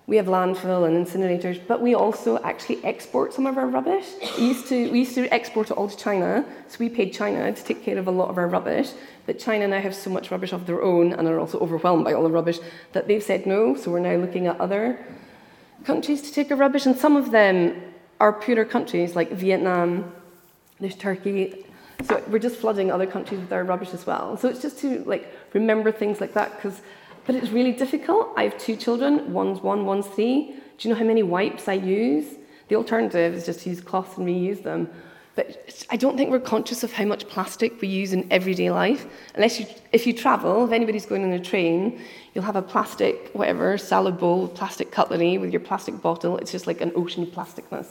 we 0.08 0.16
have 0.16 0.24
landfill 0.24 0.88
and 0.88 1.06
incinerators, 1.06 1.60
but 1.68 1.82
we 1.82 1.94
also 1.94 2.38
actually 2.38 2.82
export 2.82 3.34
some 3.34 3.46
of 3.46 3.58
our 3.58 3.66
rubbish. 3.66 4.06
We 4.38 4.46
used 4.46 4.66
to, 4.68 4.90
we 4.90 5.00
used 5.00 5.14
to 5.16 5.28
export 5.32 5.70
it 5.70 5.74
all 5.74 5.86
to 5.86 5.96
China, 5.98 6.46
so 6.66 6.78
we 6.80 6.88
paid 6.88 7.12
China 7.12 7.52
to 7.52 7.62
take 7.62 7.84
care 7.84 7.98
of 7.98 8.06
a 8.06 8.10
lot 8.10 8.30
of 8.30 8.38
our 8.38 8.48
rubbish. 8.48 8.88
But 9.26 9.38
China 9.38 9.68
now 9.68 9.80
have 9.80 9.94
so 9.94 10.08
much 10.08 10.30
rubbish 10.30 10.54
of 10.54 10.64
their 10.64 10.82
own 10.82 11.12
and 11.12 11.28
are 11.28 11.38
also 11.38 11.58
overwhelmed 11.58 12.06
by 12.06 12.14
all 12.14 12.22
the 12.22 12.30
rubbish 12.30 12.58
that 12.92 13.06
they've 13.06 13.22
said 13.22 13.44
no. 13.44 13.76
So 13.76 13.90
we're 13.90 14.00
now 14.00 14.16
looking 14.16 14.46
at 14.46 14.58
other 14.58 14.98
countries 15.84 16.22
to 16.22 16.32
take 16.32 16.50
our 16.50 16.56
rubbish, 16.56 16.86
and 16.86 16.96
some 16.96 17.14
of 17.14 17.30
them 17.30 17.78
are 18.18 18.32
poorer 18.32 18.64
countries 18.64 19.14
like 19.14 19.30
Vietnam, 19.32 20.10
there's 20.80 20.96
Turkey. 20.96 21.66
So 22.04 22.24
we're 22.28 22.38
just 22.38 22.56
flooding 22.56 22.90
other 22.90 23.06
countries 23.06 23.40
with 23.40 23.52
our 23.52 23.62
rubbish 23.62 23.92
as 23.92 24.06
well. 24.06 24.38
So 24.38 24.48
it's 24.48 24.62
just 24.62 24.78
to 24.78 25.04
like 25.04 25.30
remember 25.52 25.92
things 25.92 26.18
like 26.18 26.32
that 26.32 26.56
because, 26.56 26.80
but 27.28 27.36
it's 27.36 27.50
really 27.50 27.72
difficult. 27.72 28.32
I 28.38 28.44
have 28.44 28.56
two 28.56 28.74
children. 28.74 29.34
One's 29.34 29.62
one, 29.62 29.84
one's 29.84 30.06
three. 30.06 30.54
Do 30.78 30.88
you 30.88 30.94
know 30.94 30.98
how 30.98 31.04
many 31.04 31.22
wipes 31.22 31.68
I 31.68 31.74
use? 31.74 32.24
The 32.68 32.76
alternative 32.76 33.34
is 33.34 33.44
just 33.44 33.66
use 33.66 33.82
cloths 33.82 34.16
and 34.16 34.26
reuse 34.26 34.62
them. 34.62 34.88
But 35.34 35.84
I 35.90 35.96
don't 35.98 36.16
think 36.16 36.30
we're 36.30 36.40
conscious 36.40 36.84
of 36.84 36.90
how 36.90 37.04
much 37.04 37.28
plastic 37.28 37.82
we 37.82 37.88
use 37.88 38.14
in 38.14 38.26
everyday 38.32 38.70
life. 38.70 39.04
Unless 39.34 39.60
you, 39.60 39.66
if 39.92 40.06
you 40.06 40.14
travel, 40.14 40.64
if 40.64 40.72
anybody's 40.72 41.04
going 41.04 41.22
on 41.22 41.32
a 41.32 41.38
train, 41.38 42.00
you'll 42.32 42.44
have 42.44 42.56
a 42.56 42.62
plastic, 42.62 43.28
whatever, 43.34 43.76
salad 43.76 44.16
bowl, 44.18 44.48
plastic 44.48 44.90
cutlery 44.90 45.36
with 45.36 45.52
your 45.52 45.60
plastic 45.60 46.00
bottle. 46.00 46.38
It's 46.38 46.50
just 46.50 46.66
like 46.66 46.80
an 46.80 46.92
ocean 46.96 47.24
of 47.24 47.28
plasticness. 47.28 47.88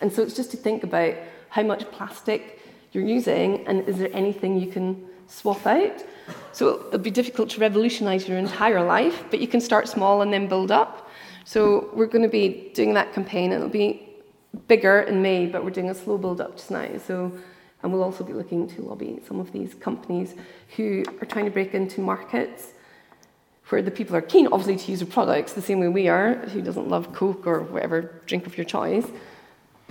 And 0.00 0.10
so 0.10 0.22
it's 0.22 0.34
just 0.34 0.50
to 0.52 0.56
think 0.56 0.82
about 0.82 1.14
how 1.50 1.62
much 1.62 1.84
plastic 1.90 2.58
you're 2.92 3.04
using 3.04 3.66
and 3.66 3.86
is 3.86 3.98
there 3.98 4.08
anything 4.14 4.58
you 4.58 4.72
can 4.72 5.06
swap 5.26 5.66
out. 5.66 6.04
So 6.52 6.86
it'll 6.88 6.98
be 6.98 7.10
difficult 7.10 7.50
to 7.50 7.60
revolutionize 7.60 8.28
your 8.28 8.38
entire 8.38 8.84
life, 8.84 9.24
but 9.30 9.40
you 9.40 9.48
can 9.48 9.60
start 9.60 9.88
small 9.88 10.22
and 10.22 10.32
then 10.32 10.46
build 10.46 10.70
up. 10.70 11.10
So 11.44 11.90
we're 11.92 12.06
going 12.06 12.22
to 12.22 12.28
be 12.28 12.70
doing 12.74 12.94
that 12.94 13.12
campaign. 13.12 13.52
It'll 13.52 13.68
be 13.68 14.08
bigger 14.68 15.00
in 15.00 15.22
May, 15.22 15.46
but 15.46 15.64
we're 15.64 15.70
doing 15.70 15.90
a 15.90 15.94
slow 15.94 16.18
build 16.18 16.40
up 16.40 16.56
just 16.56 16.70
now. 16.70 16.88
So, 16.98 17.32
and 17.82 17.92
we'll 17.92 18.02
also 18.02 18.22
be 18.22 18.32
looking 18.32 18.68
to 18.68 18.82
lobby 18.82 19.20
some 19.26 19.40
of 19.40 19.50
these 19.52 19.74
companies 19.74 20.34
who 20.76 21.04
are 21.20 21.26
trying 21.26 21.46
to 21.46 21.50
break 21.50 21.74
into 21.74 22.00
markets 22.00 22.68
where 23.68 23.82
the 23.82 23.90
people 23.90 24.14
are 24.14 24.22
keen, 24.22 24.46
obviously, 24.48 24.76
to 24.76 24.90
use 24.90 25.00
the 25.00 25.06
products 25.06 25.54
the 25.54 25.62
same 25.62 25.80
way 25.80 25.88
we 25.88 26.08
are. 26.08 26.34
Who 26.34 26.60
doesn't 26.60 26.88
love 26.88 27.12
Coke 27.14 27.46
or 27.46 27.60
whatever 27.62 28.20
drink 28.26 28.46
of 28.46 28.56
your 28.56 28.66
choice? 28.66 29.06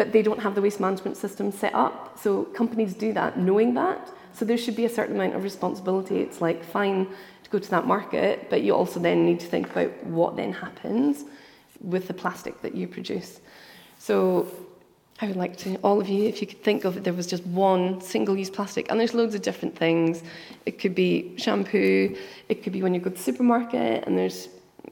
but 0.02 0.12
they 0.12 0.22
don't 0.22 0.40
have 0.40 0.56
the 0.56 0.62
waste 0.62 0.80
management 0.80 1.16
system 1.16 1.52
set 1.52 1.76
up. 1.76 2.18
So 2.18 2.46
companies 2.46 2.94
do 2.94 3.14
that 3.14 3.38
knowing 3.38 3.74
that. 3.76 4.12
So 4.34 4.46
there 4.46 4.58
should 4.58 4.76
be 4.76 4.86
a 4.86 4.90
certain 4.90 5.16
amount 5.16 5.36
of 5.36 5.44
responsibility. 5.44 6.20
It's 6.20 6.42
like 6.42 6.64
fine 6.64 7.08
to 7.44 7.50
go 7.50 7.60
to 7.60 7.70
that 7.72 7.86
market, 7.86 8.50
but 8.50 8.62
you 8.62 8.74
also 8.74 9.00
then 9.00 9.26
need 9.26 9.40
to 9.42 9.48
think 9.48 9.70
about 9.70 10.04
what 10.06 10.36
then 10.36 10.54
happens 10.54 11.26
with 11.82 12.08
the 12.08 12.14
plastic 12.14 12.62
that 12.62 12.76
you 12.76 12.88
produce. 12.88 13.42
So 14.00 14.48
I 15.20 15.28
would 15.28 15.36
like 15.36 15.56
to, 15.58 15.76
all 15.78 16.02
of 16.02 16.10
you, 16.10 16.24
if 16.24 16.42
you 16.42 16.48
could 16.48 16.64
think 16.64 16.84
of 16.84 16.98
it, 16.98 17.04
there 17.04 17.14
was 17.14 17.28
just 17.28 17.46
one 17.46 18.02
single 18.02 18.36
use 18.36 18.50
plastic, 18.50 18.90
and 18.90 19.00
there's 19.00 19.14
loads 19.14 19.36
of 19.36 19.42
different 19.42 19.78
things. 19.78 20.24
It 20.66 20.80
could 20.80 20.96
be 20.96 21.34
shampoo, 21.38 22.16
it 22.50 22.64
could 22.64 22.74
be 22.74 22.82
when 22.82 22.94
you 22.94 23.00
go 23.00 23.10
to 23.10 23.16
the 23.16 23.22
supermarket 23.22 24.06
and 24.08 24.18
there's 24.18 24.48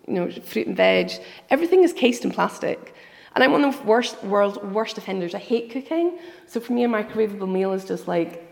you 0.08 0.14
know, 0.14 0.32
fruit 0.32 0.68
and 0.68 0.76
veg. 0.78 1.12
Everything 1.50 1.84
is 1.84 1.94
cased 1.94 2.26
in 2.26 2.32
plastic. 2.32 2.94
And 3.36 3.44
I'm 3.44 3.52
one 3.52 3.64
of 3.64 3.78
the 3.78 3.84
worst, 3.84 4.24
world's 4.24 4.58
worst 4.58 4.98
offenders. 4.98 5.36
I 5.36 5.40
hate 5.40 5.72
cooking. 5.72 6.18
So 6.48 6.60
for 6.60 6.74
me, 6.74 6.84
a 6.84 6.88
microwavable 6.88 7.50
meal 7.52 7.74
is 7.74 7.86
just 7.86 8.08
like, 8.08 8.49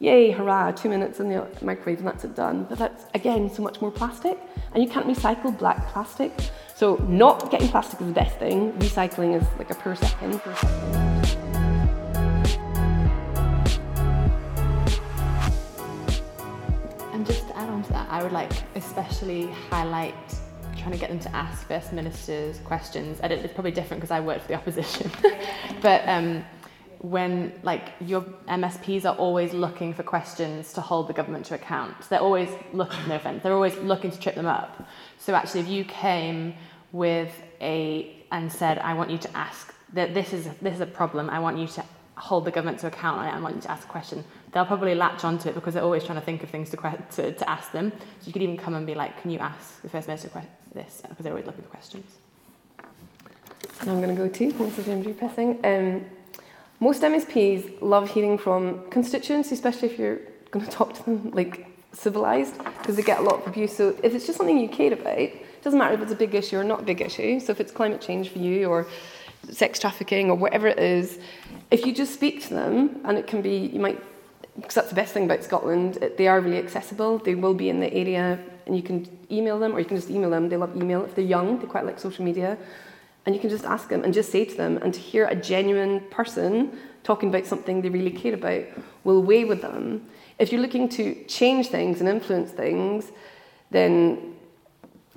yay, 0.00 0.30
hurrah, 0.30 0.70
two 0.70 0.88
minutes 0.88 1.20
in 1.20 1.28
the 1.28 1.46
microwave 1.60 1.98
and 1.98 2.08
that's 2.08 2.24
it 2.24 2.34
done. 2.34 2.64
But 2.64 2.78
that's, 2.78 3.04
again, 3.12 3.50
so 3.50 3.62
much 3.62 3.82
more 3.82 3.90
plastic. 3.90 4.38
And 4.72 4.82
you 4.82 4.88
can't 4.88 5.06
recycle 5.06 5.56
black 5.56 5.88
plastic. 5.88 6.32
So 6.74 6.96
not 7.06 7.50
getting 7.50 7.68
plastic 7.68 8.00
is 8.00 8.06
the 8.06 8.12
best 8.14 8.38
thing. 8.38 8.72
Recycling 8.78 9.38
is 9.38 9.46
like 9.58 9.70
a 9.70 9.74
per 9.74 9.94
second. 9.94 10.40
Per 10.40 10.54
second. 10.54 10.96
And 17.12 17.26
just 17.26 17.46
to 17.48 17.58
add 17.58 17.68
on 17.68 17.82
to 17.82 17.92
that, 17.92 18.08
I 18.08 18.22
would 18.22 18.32
like 18.32 18.52
especially 18.76 19.48
highlight 19.68 20.14
trying 20.78 20.92
to 20.92 20.98
get 20.98 21.10
them 21.10 21.20
to 21.20 21.36
ask 21.36 21.68
First 21.68 21.92
Ministers 21.92 22.58
questions. 22.60 23.20
And 23.20 23.34
it's 23.34 23.52
probably 23.52 23.72
different 23.72 24.00
because 24.00 24.10
I 24.10 24.20
work 24.20 24.40
for 24.40 24.48
the 24.48 24.54
opposition. 24.54 25.10
but 25.82 26.08
um, 26.08 26.42
when 27.00 27.52
like 27.62 27.92
your 28.00 28.22
MSPs 28.48 29.04
are 29.04 29.16
always 29.16 29.52
looking 29.52 29.94
for 29.94 30.02
questions 30.02 30.72
to 30.74 30.80
hold 30.80 31.08
the 31.08 31.12
government 31.12 31.46
to 31.46 31.54
account. 31.54 31.94
They're 32.08 32.20
always 32.20 32.50
looking, 32.72 33.08
no 33.08 33.16
offense, 33.16 33.42
they're 33.42 33.54
always 33.54 33.76
looking 33.78 34.10
to 34.10 34.20
trip 34.20 34.34
them 34.34 34.46
up. 34.46 34.86
So 35.18 35.34
actually, 35.34 35.60
if 35.60 35.68
you 35.68 35.84
came 35.84 36.54
with 36.92 37.32
a 37.60 38.16
and 38.32 38.52
said, 38.52 38.78
I 38.78 38.94
want 38.94 39.10
you 39.10 39.18
to 39.18 39.36
ask 39.36 39.74
that 39.92 40.14
this 40.14 40.32
is 40.32 40.48
this 40.60 40.74
is 40.74 40.80
a 40.80 40.86
problem. 40.86 41.30
I 41.30 41.38
want 41.40 41.58
you 41.58 41.66
to 41.66 41.84
hold 42.16 42.44
the 42.44 42.50
government 42.50 42.78
to 42.80 42.86
account 42.86 43.18
on 43.18 43.26
it. 43.26 43.30
I 43.30 43.40
want 43.40 43.56
you 43.56 43.62
to 43.62 43.70
ask 43.70 43.84
a 43.84 43.90
question. 43.90 44.22
They'll 44.52 44.66
probably 44.66 44.94
latch 44.94 45.24
onto 45.24 45.48
it 45.48 45.54
because 45.54 45.74
they're 45.74 45.82
always 45.82 46.04
trying 46.04 46.20
to 46.20 46.24
think 46.24 46.42
of 46.42 46.50
things 46.50 46.68
to, 46.70 46.76
to, 47.12 47.32
to 47.32 47.50
ask 47.50 47.72
them. 47.72 47.92
So 48.20 48.26
you 48.26 48.32
could 48.32 48.42
even 48.42 48.58
come 48.58 48.74
and 48.74 48.86
be 48.86 48.94
like, 48.94 49.22
can 49.22 49.30
you 49.30 49.38
ask 49.38 49.80
the 49.80 49.88
First 49.88 50.06
Minister 50.06 50.28
this 50.74 51.02
because 51.08 51.24
they're 51.24 51.32
always 51.32 51.46
looking 51.46 51.62
for 51.62 51.70
questions. 51.70 52.18
And 53.80 53.90
I'm 53.90 54.00
going 54.02 54.14
to 54.14 54.22
go 54.22 54.28
to 54.28 54.52
Mrs. 54.52 54.88
Andrew 54.88 55.14
Pissing. 55.14 55.64
Um, 55.64 56.04
most 56.80 57.02
MSPs 57.02 57.80
love 57.82 58.10
hearing 58.10 58.38
from 58.38 58.82
constituents, 58.90 59.52
especially 59.52 59.90
if 59.90 59.98
you're 59.98 60.20
going 60.50 60.64
to 60.66 60.70
talk 60.70 60.94
to 60.94 61.02
them 61.04 61.30
like 61.30 61.66
civilized, 61.92 62.56
because 62.78 62.96
they 62.96 63.02
get 63.02 63.20
a 63.20 63.22
lot 63.22 63.40
of 63.40 63.46
abuse. 63.46 63.76
So 63.76 63.96
if 64.02 64.14
it's 64.14 64.26
just 64.26 64.38
something 64.38 64.58
you 64.58 64.68
care 64.68 64.92
about, 64.92 65.18
it 65.18 65.62
doesn't 65.62 65.78
matter 65.78 65.94
if 65.94 66.00
it's 66.00 66.12
a 66.12 66.16
big 66.16 66.34
issue 66.34 66.58
or 66.58 66.64
not 66.64 66.80
a 66.80 66.84
big 66.84 67.00
issue. 67.00 67.38
So 67.38 67.52
if 67.52 67.60
it's 67.60 67.70
climate 67.70 68.00
change 68.00 68.30
for 68.30 68.38
you 68.38 68.68
or 68.68 68.86
sex 69.50 69.78
trafficking 69.78 70.30
or 70.30 70.36
whatever 70.36 70.68
it 70.68 70.78
is, 70.78 71.18
if 71.70 71.84
you 71.84 71.92
just 71.92 72.14
speak 72.14 72.42
to 72.48 72.54
them, 72.54 73.00
and 73.04 73.18
it 73.18 73.26
can 73.26 73.42
be, 73.42 73.70
you 73.72 73.80
might, 73.80 74.00
because 74.56 74.74
that's 74.74 74.88
the 74.88 74.94
best 74.94 75.12
thing 75.12 75.24
about 75.24 75.44
Scotland, 75.44 75.98
they 76.16 76.28
are 76.28 76.40
really 76.40 76.58
accessible. 76.58 77.18
They 77.18 77.34
will 77.34 77.54
be 77.54 77.68
in 77.68 77.80
the 77.80 77.92
area 77.92 78.38
and 78.66 78.76
you 78.76 78.82
can 78.82 79.06
email 79.30 79.58
them 79.58 79.74
or 79.74 79.80
you 79.80 79.84
can 79.84 79.96
just 79.96 80.10
email 80.10 80.30
them. 80.30 80.48
They 80.48 80.56
love 80.56 80.76
email. 80.76 81.04
If 81.04 81.14
they're 81.14 81.24
young, 81.24 81.58
they 81.58 81.66
quite 81.66 81.84
like 81.84 81.98
social 81.98 82.24
media. 82.24 82.56
And 83.26 83.34
you 83.34 83.40
can 83.40 83.50
just 83.50 83.64
ask 83.64 83.88
them 83.88 84.02
and 84.02 84.14
just 84.14 84.30
say 84.32 84.44
to 84.44 84.56
them, 84.56 84.78
and 84.78 84.94
to 84.94 85.00
hear 85.00 85.26
a 85.26 85.36
genuine 85.36 86.00
person 86.10 86.76
talking 87.02 87.28
about 87.28 87.46
something 87.46 87.82
they 87.82 87.88
really 87.88 88.10
care 88.10 88.34
about 88.34 88.64
will 89.04 89.22
weigh 89.22 89.44
with 89.44 89.62
them. 89.62 90.06
If 90.38 90.52
you're 90.52 90.60
looking 90.60 90.88
to 90.90 91.24
change 91.24 91.68
things 91.68 92.00
and 92.00 92.08
influence 92.08 92.50
things, 92.50 93.12
then, 93.70 94.34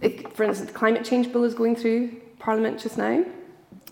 it, 0.02 0.34
for 0.36 0.44
instance, 0.44 0.72
the 0.72 0.78
climate 0.78 1.06
change 1.06 1.32
bill 1.32 1.44
is 1.44 1.54
going 1.54 1.76
through 1.76 2.22
Parliament 2.40 2.80
just 2.80 2.98
now. 2.98 3.26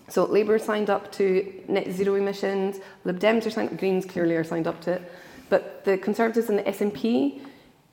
So 0.08 0.24
Labour 0.26 0.58
signed 0.58 0.90
up 0.90 1.10
to 1.12 1.62
net 1.68 1.90
zero 1.90 2.16
emissions, 2.16 2.80
Lib 3.04 3.18
Dems 3.18 3.46
are 3.46 3.50
signed 3.50 3.72
up, 3.72 3.78
Greens 3.78 4.04
clearly 4.04 4.36
are 4.36 4.44
signed 4.44 4.66
up 4.66 4.80
to 4.82 4.92
it, 4.92 5.12
but 5.48 5.84
the 5.84 5.96
Conservatives 5.96 6.50
and 6.50 6.58
the 6.58 6.64
SNP, 6.64 7.40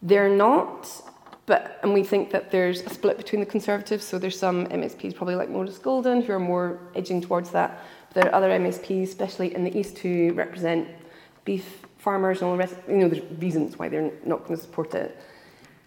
they're 0.01 0.29
not. 0.29 0.89
But, 1.49 1.79
and 1.81 1.95
we 1.95 2.03
think 2.03 2.29
that 2.29 2.51
there's 2.51 2.83
a 2.83 2.91
split 2.91 3.17
between 3.17 3.39
the 3.39 3.45
Conservatives, 3.47 4.05
so 4.05 4.19
there's 4.19 4.37
some 4.37 4.67
MSPs, 4.67 5.15
probably 5.15 5.33
like 5.33 5.49
Maurice 5.49 5.79
Golden, 5.79 6.21
who 6.21 6.31
are 6.31 6.39
more 6.39 6.77
edging 6.93 7.21
towards 7.21 7.49
that. 7.49 7.83
But 8.09 8.21
there 8.21 8.31
are 8.31 8.35
other 8.35 8.51
MSPs, 8.51 9.05
especially 9.05 9.55
in 9.55 9.63
the 9.63 9.75
East, 9.75 9.97
who 9.97 10.31
represent 10.33 10.87
beef 11.45 11.87
farmers 11.97 12.41
and 12.41 12.45
all 12.45 12.51
the 12.51 12.59
rest. 12.59 12.75
You 12.87 12.97
know, 12.97 13.09
there's 13.09 13.23
reasons 13.41 13.79
why 13.79 13.89
they're 13.89 14.11
not 14.23 14.45
going 14.45 14.57
to 14.57 14.61
support 14.61 14.93
it. 14.93 15.19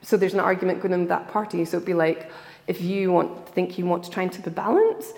So 0.01 0.17
there's 0.17 0.35
an 0.35 0.41
argument 0.41 0.83
going 0.83 0.95
in 0.95 1.01
with 1.03 1.11
that 1.11 1.29
party. 1.29 1.65
So 1.65 1.77
it'd 1.77 1.87
be 1.87 1.95
like, 1.95 2.33
if 2.67 2.81
you 2.81 3.13
want 3.13 3.49
think 3.51 3.79
you 3.79 3.87
want 3.87 4.03
to 4.03 4.11
try 4.11 4.25
and 4.25 4.33
tip 4.33 4.49
a 4.49 4.51
balance, 4.51 5.13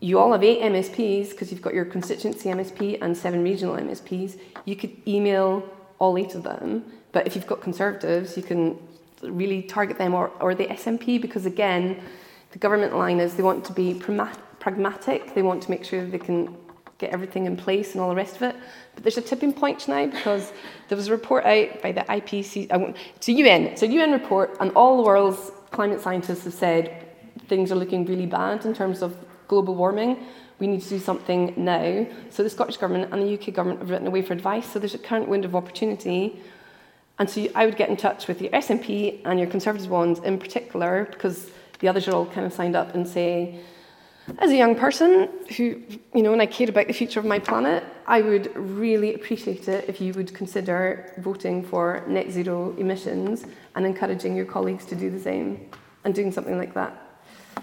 you 0.00 0.18
all 0.18 0.32
have 0.32 0.44
eight 0.44 0.60
MSPs 0.60 1.30
because 1.30 1.50
you've 1.50 1.62
got 1.62 1.72
your 1.72 1.86
constituency 1.86 2.50
MSP 2.50 2.98
and 3.00 3.16
seven 3.16 3.42
regional 3.42 3.74
MSPs. 3.76 4.38
You 4.66 4.76
could 4.76 4.94
email 5.08 5.66
all 5.98 6.18
eight 6.18 6.34
of 6.34 6.42
them. 6.42 6.84
But 7.12 7.26
if 7.26 7.34
you've 7.34 7.46
got 7.46 7.62
conservatives, 7.62 8.36
you 8.36 8.42
can 8.42 8.78
really 9.22 9.62
target 9.62 9.98
them 9.98 10.14
or, 10.14 10.28
or 10.40 10.54
the 10.54 10.66
SNP 10.66 11.20
because, 11.20 11.46
again, 11.46 12.00
the 12.52 12.58
government 12.58 12.96
line 12.96 13.20
is 13.20 13.34
they 13.34 13.42
want 13.42 13.64
to 13.66 13.72
be 13.72 13.94
pragmatic, 14.60 15.34
they 15.34 15.42
want 15.42 15.62
to 15.62 15.70
make 15.70 15.84
sure 15.84 16.04
they 16.04 16.18
can 16.18 16.56
get 16.98 17.10
everything 17.10 17.46
in 17.46 17.56
place 17.56 17.92
and 17.92 18.00
all 18.00 18.08
the 18.08 18.14
rest 18.14 18.36
of 18.36 18.42
it. 18.42 18.56
But 18.94 19.04
there's 19.04 19.18
a 19.18 19.22
tipping 19.22 19.52
point 19.52 19.86
now 19.86 20.06
because 20.06 20.52
there 20.88 20.96
was 20.96 21.08
a 21.08 21.12
report 21.12 21.44
out 21.44 21.80
by 21.80 21.92
the 21.92 22.00
IPC, 22.00 22.72
uh, 22.72 22.92
it's 23.14 23.28
a 23.28 23.32
UN, 23.32 23.62
it's 23.66 23.82
a 23.82 23.86
UN 23.86 24.12
report, 24.12 24.56
and 24.60 24.72
all 24.72 24.96
the 24.96 25.04
world's 25.04 25.52
climate 25.70 26.00
scientists 26.00 26.44
have 26.44 26.54
said 26.54 27.06
things 27.48 27.70
are 27.70 27.76
looking 27.76 28.04
really 28.04 28.26
bad 28.26 28.66
in 28.66 28.74
terms 28.74 29.02
of 29.02 29.16
global 29.46 29.74
warming. 29.74 30.26
We 30.58 30.66
need 30.66 30.82
to 30.82 30.88
do 30.88 30.98
something 30.98 31.54
now. 31.56 32.06
So 32.30 32.42
the 32.42 32.50
Scottish 32.50 32.78
Government 32.78 33.12
and 33.12 33.22
the 33.22 33.34
UK 33.34 33.54
Government 33.54 33.80
have 33.80 33.90
written 33.90 34.08
away 34.08 34.22
for 34.22 34.32
advice. 34.32 34.70
So 34.70 34.80
there's 34.80 34.94
a 34.94 34.98
current 34.98 35.28
window 35.28 35.48
of 35.48 35.54
opportunity 35.54 36.42
and 37.18 37.28
so 37.28 37.46
I 37.54 37.66
would 37.66 37.76
get 37.76 37.88
in 37.88 37.96
touch 37.96 38.28
with 38.28 38.40
your 38.40 38.50
SNP 38.52 39.22
and 39.24 39.38
your 39.38 39.48
Conservative 39.48 39.90
ones 39.90 40.20
in 40.20 40.38
particular, 40.38 41.08
because 41.10 41.50
the 41.80 41.88
others 41.88 42.08
are 42.08 42.14
all 42.14 42.26
kind 42.26 42.46
of 42.46 42.52
signed 42.52 42.76
up 42.76 42.94
and 42.94 43.06
say, 43.06 43.60
as 44.38 44.50
a 44.50 44.56
young 44.56 44.74
person 44.74 45.28
who, 45.56 45.82
you 46.14 46.22
know, 46.22 46.32
and 46.32 46.42
I 46.42 46.46
cared 46.46 46.68
about 46.68 46.86
the 46.86 46.92
future 46.92 47.18
of 47.18 47.24
my 47.24 47.38
planet, 47.38 47.82
I 48.06 48.20
would 48.20 48.54
really 48.54 49.14
appreciate 49.14 49.68
it 49.68 49.88
if 49.88 50.00
you 50.00 50.12
would 50.14 50.34
consider 50.34 51.14
voting 51.18 51.62
for 51.62 52.04
net 52.06 52.30
zero 52.30 52.74
emissions 52.76 53.46
and 53.74 53.86
encouraging 53.86 54.36
your 54.36 54.44
colleagues 54.44 54.84
to 54.86 54.94
do 54.94 55.10
the 55.10 55.18
same 55.18 55.70
and 56.04 56.14
doing 56.14 56.30
something 56.30 56.58
like 56.58 56.74
that. 56.74 56.92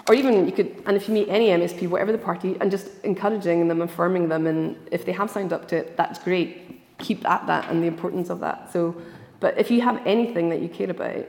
Or 0.10 0.16
even 0.16 0.46
you 0.46 0.52
could, 0.52 0.84
and 0.88 0.98
if 0.98 1.08
you 1.08 1.14
meet 1.14 1.30
any 1.30 1.50
MSP, 1.50 1.88
whatever 1.88 2.12
the 2.12 2.18
party, 2.18 2.58
and 2.60 2.72
just 2.72 2.88
encouraging 3.04 3.68
them, 3.68 3.82
affirming 3.82 4.28
them, 4.28 4.48
and 4.48 4.76
if 4.92 5.06
they 5.06 5.12
have 5.12 5.30
signed 5.30 5.54
up 5.54 5.68
to 5.70 5.78
it, 5.78 5.96
that's 5.96 6.20
great. 6.20 6.82
Keep 6.98 7.30
at 7.30 7.46
that 7.48 7.70
and 7.70 7.82
the 7.84 7.88
importance 7.88 8.30
of 8.30 8.40
that. 8.40 8.72
So 8.74 8.96
but 9.46 9.60
if 9.60 9.70
you 9.70 9.80
have 9.82 10.02
anything 10.08 10.50
that 10.50 10.60
you 10.60 10.68
care 10.68 10.90
about, 10.90 11.24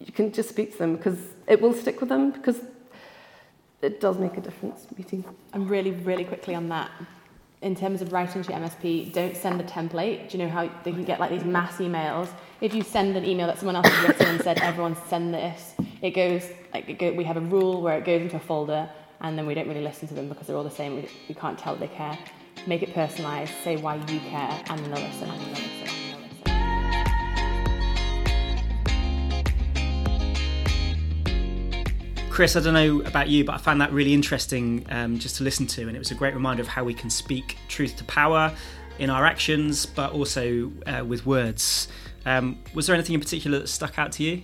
you 0.00 0.12
can 0.12 0.32
just 0.32 0.48
speak 0.48 0.72
to 0.72 0.78
them 0.78 0.96
because 0.96 1.16
it 1.46 1.60
will 1.60 1.72
stick 1.72 2.00
with 2.00 2.08
them 2.08 2.32
because 2.32 2.60
it 3.80 4.00
does 4.00 4.18
make 4.18 4.36
a 4.36 4.40
difference 4.40 4.84
meeting. 4.98 5.24
And 5.52 5.70
really, 5.70 5.92
really 5.92 6.24
quickly 6.24 6.56
on 6.56 6.68
that, 6.70 6.90
in 7.60 7.76
terms 7.76 8.02
of 8.02 8.12
writing 8.12 8.42
to 8.42 8.50
your 8.50 8.60
MSP, 8.60 9.12
don't 9.12 9.36
send 9.36 9.60
a 9.60 9.64
template. 9.64 10.28
Do 10.28 10.38
you 10.38 10.42
know 10.42 10.50
how 10.50 10.68
they 10.82 10.90
can 10.90 11.04
get 11.04 11.20
like 11.20 11.30
these 11.30 11.44
mass 11.44 11.76
emails? 11.76 12.26
If 12.60 12.74
you 12.74 12.82
send 12.82 13.16
an 13.16 13.24
email 13.24 13.46
that 13.46 13.58
someone 13.58 13.76
else 13.76 13.86
has 13.86 14.08
written 14.08 14.26
and 14.26 14.42
said, 14.42 14.58
everyone 14.58 14.96
send 15.06 15.32
this, 15.32 15.76
it 16.00 16.16
goes, 16.16 16.50
like 16.74 16.88
it 16.88 16.98
go, 16.98 17.12
we 17.12 17.22
have 17.22 17.36
a 17.36 17.46
rule 17.56 17.80
where 17.80 17.96
it 17.96 18.04
goes 18.04 18.22
into 18.22 18.38
a 18.38 18.40
folder 18.40 18.90
and 19.20 19.38
then 19.38 19.46
we 19.46 19.54
don't 19.54 19.68
really 19.68 19.84
listen 19.84 20.08
to 20.08 20.14
them 20.14 20.28
because 20.28 20.48
they're 20.48 20.56
all 20.56 20.64
the 20.64 20.70
same. 20.82 20.96
We, 20.96 21.08
we 21.28 21.36
can't 21.36 21.56
tell 21.56 21.76
they 21.76 21.86
care. 21.86 22.18
Make 22.66 22.82
it 22.82 22.92
personalised, 22.92 23.54
say 23.62 23.76
why 23.76 23.94
you 24.08 24.18
care, 24.18 24.64
and 24.66 24.80
then 24.80 24.90
they'll 24.90 25.04
listen, 25.04 25.30
and 25.30 25.40
they'll 25.40 25.50
listen. 25.50 25.81
Chris, 32.32 32.56
I 32.56 32.60
don't 32.60 32.72
know 32.72 33.02
about 33.02 33.28
you, 33.28 33.44
but 33.44 33.56
I 33.56 33.58
found 33.58 33.82
that 33.82 33.92
really 33.92 34.14
interesting 34.14 34.86
um, 34.88 35.18
just 35.18 35.36
to 35.36 35.44
listen 35.44 35.66
to, 35.66 35.82
and 35.82 35.94
it 35.94 35.98
was 35.98 36.12
a 36.12 36.14
great 36.14 36.32
reminder 36.32 36.62
of 36.62 36.66
how 36.66 36.82
we 36.82 36.94
can 36.94 37.10
speak 37.10 37.58
truth 37.68 37.94
to 37.96 38.04
power 38.04 38.50
in 38.98 39.10
our 39.10 39.26
actions, 39.26 39.84
but 39.84 40.12
also 40.12 40.72
uh, 40.86 41.04
with 41.04 41.26
words. 41.26 41.88
Um, 42.24 42.58
was 42.72 42.86
there 42.86 42.94
anything 42.94 43.12
in 43.12 43.20
particular 43.20 43.58
that 43.58 43.68
stuck 43.68 43.98
out 43.98 44.12
to 44.12 44.22
you? 44.22 44.40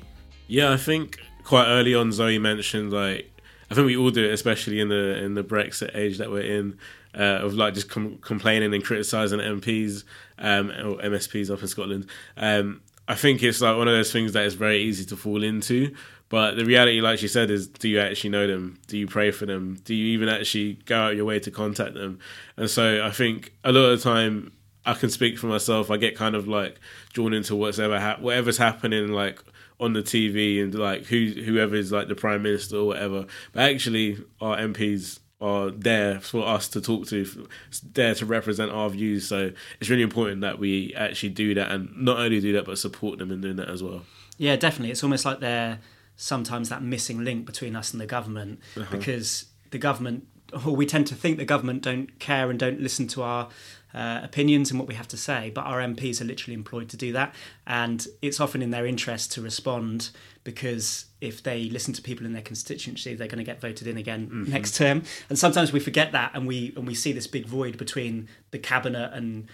Yeah, 0.48 0.70
I 0.70 0.77
think 0.77 1.18
quite 1.44 1.64
early 1.64 1.94
on, 1.94 2.12
Zoe 2.12 2.38
mentioned 2.38 2.92
like 2.92 3.31
I 3.70 3.74
think 3.74 3.87
we 3.87 3.96
all 3.96 4.11
do 4.11 4.22
it, 4.22 4.35
especially 4.35 4.81
in 4.81 4.90
the 4.90 5.16
in 5.24 5.33
the 5.33 5.42
Brexit 5.42 5.96
age 5.96 6.18
that 6.18 6.31
we're 6.31 6.42
in, 6.42 6.77
uh, 7.18 7.40
of 7.40 7.55
like 7.55 7.72
just 7.72 7.88
com- 7.88 8.18
complaining 8.18 8.74
and 8.74 8.85
criticising 8.85 9.38
MPs 9.38 10.05
um, 10.38 10.68
or 10.72 10.98
MSPs 10.98 11.51
up 11.51 11.62
in 11.62 11.68
Scotland. 11.68 12.07
Um, 12.37 12.83
I 13.09 13.14
think 13.14 13.42
it's 13.42 13.62
like 13.62 13.79
one 13.79 13.88
of 13.88 13.94
those 13.94 14.12
things 14.12 14.35
that 14.35 14.44
is 14.44 14.53
very 14.53 14.83
easy 14.83 15.07
to 15.07 15.16
fall 15.16 15.42
into. 15.42 15.94
But 16.29 16.57
the 16.57 16.64
reality, 16.64 17.01
like 17.01 17.19
she 17.19 17.29
said, 17.29 17.51
is 17.51 17.69
do 17.69 17.88
you 17.88 18.01
actually 18.01 18.31
know 18.31 18.47
them? 18.47 18.79
Do 18.87 18.99
you 18.99 19.07
pray 19.07 19.31
for 19.31 19.47
them? 19.47 19.81
Do 19.85 19.95
you 19.95 20.07
even 20.12 20.29
actually 20.29 20.75
go 20.85 20.97
out 20.99 21.17
your 21.17 21.25
way 21.25 21.41
to 21.41 21.51
contact 21.51 21.95
them? 21.95 22.19
And 22.57 22.69
so 22.69 23.05
I 23.05 23.11
think 23.11 23.53
a 23.64 23.73
lot 23.73 23.87
of 23.87 23.99
the 23.99 24.05
time, 24.05 24.53
I 24.85 24.95
can 24.95 25.11
speak 25.11 25.38
for 25.38 25.47
myself. 25.47 25.91
I 25.91 25.97
get 25.97 26.17
kind 26.17 26.35
of 26.35 26.49
like 26.49 26.79
drawn 27.12 27.35
into 27.35 27.57
whatever 27.57 27.99
ha- 27.99 28.19
whatever's 28.21 28.59
happening, 28.59 29.09
like 29.09 29.43
on 29.81 29.93
the 29.93 30.03
TV 30.03 30.62
and 30.62 30.75
like 30.75 31.07
who 31.07 31.27
whoever 31.27 31.75
is 31.75 31.93
like 31.93 32.09
the 32.09 32.14
prime 32.14 32.43
minister 32.43 32.77
or 32.77 32.87
whatever. 32.87 33.27
But 33.53 33.71
actually, 33.71 34.19
our 34.41 34.57
MPs 34.57 35.21
are 35.41 35.71
there 35.71 36.21
for 36.21 36.47
us 36.47 36.69
to 36.69 36.81
talk 36.81 37.07
to, 37.07 37.49
there 37.93 38.14
to 38.14 38.27
represent 38.27 38.73
our 38.73 38.91
views. 38.91 39.29
So 39.29 39.53
it's 39.81 39.88
really 39.88 40.03
important 40.03 40.41
that 40.41 40.59
we 40.59 40.93
actually 40.97 41.29
do 41.31 41.55
that 41.55 41.71
and 41.71 41.97
not 41.97 42.19
only 42.19 42.41
do 42.41 42.53
that, 42.55 42.64
but 42.64 42.79
support 42.79 43.19
them 43.19 43.31
in 43.31 43.41
doing 43.41 43.57
that 43.57 43.69
as 43.69 43.83
well. 43.83 44.03
Yeah, 44.37 44.57
definitely. 44.57 44.91
It's 44.91 45.05
almost 45.05 45.25
like 45.25 45.41
they're 45.41 45.79
sometimes 46.18 46.68
that 46.68 46.83
missing 46.83 47.24
link 47.24 47.46
between 47.46 47.74
us 47.74 47.92
and 47.92 48.00
the 48.00 48.07
government 48.07 48.61
uh-huh. 48.76 48.94
because 48.94 49.46
the 49.70 49.78
government 49.78 50.26
or 50.66 50.74
we 50.74 50.87
tend 50.87 51.07
to 51.07 51.14
think 51.14 51.38
the 51.38 51.44
government 51.44 51.83
don't 51.83 52.18
care 52.18 52.50
and 52.50 52.59
don't 52.59 52.81
listen 52.81 53.07
to 53.07 53.22
our 53.22 53.48
uh, 53.94 54.20
opinions 54.22 54.70
and 54.70 54.78
what 54.78 54.88
we 54.88 54.94
have 54.94 55.09
to 55.09 55.16
say, 55.16 55.50
but 55.54 55.62
our 55.62 55.81
MPs 55.81 56.20
are 56.20 56.24
literally 56.24 56.54
employed 56.54 56.88
to 56.90 56.96
do 56.96 57.12
that, 57.12 57.35
and 57.66 58.07
it's 58.20 58.40
often 58.40 58.61
in 58.62 58.70
their 58.70 58.87
interest 58.87 59.33
to 59.33 59.42
respond 59.42 60.11
because 60.44 61.07
if 61.20 61.42
they 61.42 61.64
listen 61.70 61.92
to 61.94 62.02
people 62.02 62.24
in 62.24 62.33
their 62.33 62.42
constituency, 62.42 63.14
they're 63.14 63.28
going 63.28 63.38
to 63.38 63.44
get 63.44 63.61
voted 63.61 63.87
in 63.87 63.96
again 63.96 64.26
mm-hmm. 64.26 64.52
next 64.52 64.76
term. 64.76 65.02
And 65.28 65.38
sometimes 65.38 65.72
we 65.72 65.81
forget 65.81 66.12
that, 66.12 66.33
and 66.35 66.46
we 66.46 66.72
and 66.76 66.87
we 66.87 66.94
see 66.94 67.12
this 67.12 67.26
big 67.26 67.46
void 67.46 67.78
between 67.78 68.28
the 68.50 68.59
cabinet 68.59 69.11
and 69.14 69.48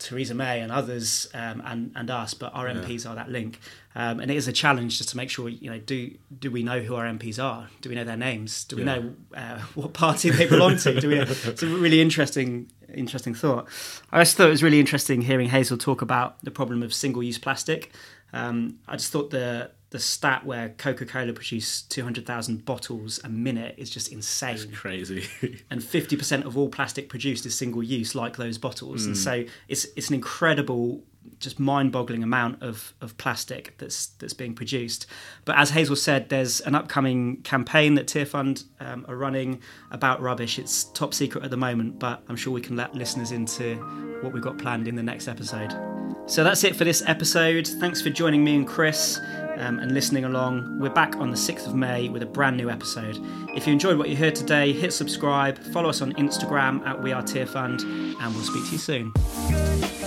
Theresa 0.00 0.34
May 0.34 0.60
and 0.60 0.72
others 0.72 1.28
um, 1.34 1.62
and 1.64 1.92
and 1.94 2.10
us, 2.10 2.34
but 2.34 2.52
our 2.54 2.66
MPs 2.66 3.04
yeah. 3.04 3.12
are 3.12 3.14
that 3.14 3.30
link, 3.30 3.60
um, 3.94 4.18
and 4.18 4.30
it 4.30 4.36
is 4.36 4.48
a 4.48 4.52
challenge 4.52 4.98
just 4.98 5.10
to 5.10 5.16
make 5.16 5.30
sure 5.30 5.48
you 5.48 5.70
know 5.70 5.78
do 5.78 6.10
do 6.36 6.50
we 6.50 6.62
know 6.62 6.80
who 6.80 6.96
our 6.96 7.04
MPs 7.04 7.42
are? 7.42 7.68
Do 7.82 7.90
we 7.90 7.94
know 7.94 8.04
their 8.04 8.16
names? 8.16 8.64
Do 8.64 8.76
we 8.76 8.84
yeah. 8.84 8.94
know 8.94 9.14
uh, 9.34 9.58
what 9.74 9.92
party 9.92 10.30
they 10.30 10.46
belong 10.46 10.78
to? 10.78 11.00
Do 11.00 11.08
we? 11.08 11.20
It's 11.20 11.62
a 11.62 11.66
really 11.66 12.00
interesting 12.00 12.70
interesting 12.94 13.34
thought. 13.34 13.68
I 14.12 14.20
just 14.20 14.36
thought 14.36 14.48
it 14.48 14.50
was 14.50 14.62
really 14.62 14.80
interesting 14.80 15.22
hearing 15.22 15.48
Hazel 15.48 15.78
talk 15.78 16.02
about 16.02 16.42
the 16.44 16.50
problem 16.50 16.82
of 16.82 16.92
single 16.94 17.22
use 17.22 17.38
plastic. 17.38 17.92
Um, 18.32 18.78
I 18.86 18.96
just 18.96 19.12
thought 19.12 19.30
the 19.30 19.70
the 19.90 19.98
stat 19.98 20.46
where 20.46 20.68
Coca 20.70 21.04
Cola 21.04 21.32
produce 21.32 21.82
200,000 21.82 22.64
bottles 22.64 23.20
a 23.24 23.28
minute 23.28 23.74
is 23.76 23.90
just 23.90 24.12
insane. 24.12 24.56
That's 24.56 24.66
crazy. 24.66 25.26
and 25.70 25.80
50% 25.80 26.44
of 26.44 26.56
all 26.56 26.68
plastic 26.68 27.08
produced 27.08 27.44
is 27.44 27.56
single 27.56 27.82
use, 27.82 28.14
like 28.14 28.36
those 28.36 28.56
bottles. 28.56 29.02
Mm. 29.02 29.06
And 29.06 29.16
so 29.16 29.44
it's, 29.66 29.86
it's 29.96 30.08
an 30.08 30.14
incredible, 30.14 31.02
just 31.38 31.58
mind 31.58 31.92
boggling 31.92 32.22
amount 32.22 32.62
of, 32.62 32.92
of 33.00 33.16
plastic 33.18 33.76
that's, 33.78 34.06
that's 34.06 34.32
being 34.32 34.54
produced. 34.54 35.06
But 35.44 35.56
as 35.56 35.70
Hazel 35.70 35.96
said, 35.96 36.28
there's 36.28 36.60
an 36.60 36.74
upcoming 36.74 37.42
campaign 37.42 37.94
that 37.94 38.06
Tearfund 38.06 38.64
um, 38.80 39.04
are 39.08 39.16
running 39.16 39.60
about 39.90 40.20
rubbish. 40.20 40.58
It's 40.58 40.84
top 40.84 41.14
secret 41.14 41.44
at 41.44 41.50
the 41.50 41.56
moment, 41.56 41.98
but 41.98 42.22
I'm 42.28 42.36
sure 42.36 42.52
we 42.52 42.60
can 42.60 42.76
let 42.76 42.94
listeners 42.94 43.32
into 43.32 43.76
what 44.22 44.32
we've 44.32 44.42
got 44.42 44.58
planned 44.58 44.88
in 44.88 44.96
the 44.96 45.02
next 45.02 45.28
episode. 45.28 45.74
So 46.26 46.44
that's 46.44 46.62
it 46.64 46.76
for 46.76 46.84
this 46.84 47.02
episode. 47.06 47.66
Thanks 47.66 48.00
for 48.00 48.10
joining 48.10 48.44
me 48.44 48.54
and 48.54 48.66
Chris 48.66 49.18
um, 49.56 49.78
and 49.78 49.92
listening 49.92 50.24
along. 50.24 50.78
We're 50.78 50.90
back 50.90 51.16
on 51.16 51.30
the 51.30 51.36
6th 51.36 51.66
of 51.66 51.74
May 51.74 52.08
with 52.08 52.22
a 52.22 52.26
brand 52.26 52.56
new 52.56 52.70
episode. 52.70 53.18
If 53.56 53.66
you 53.66 53.72
enjoyed 53.72 53.98
what 53.98 54.08
you 54.08 54.16
heard 54.16 54.34
today, 54.34 54.72
hit 54.72 54.92
subscribe, 54.92 55.58
follow 55.72 55.88
us 55.88 56.00
on 56.02 56.12
Instagram 56.14 56.86
at 56.86 57.02
We 57.02 57.12
Are 57.12 57.22
Tearfund, 57.22 57.82
and 57.82 58.34
we'll 58.34 58.44
speak 58.44 58.64
to 58.66 58.72
you 58.72 58.78
soon. 58.78 59.99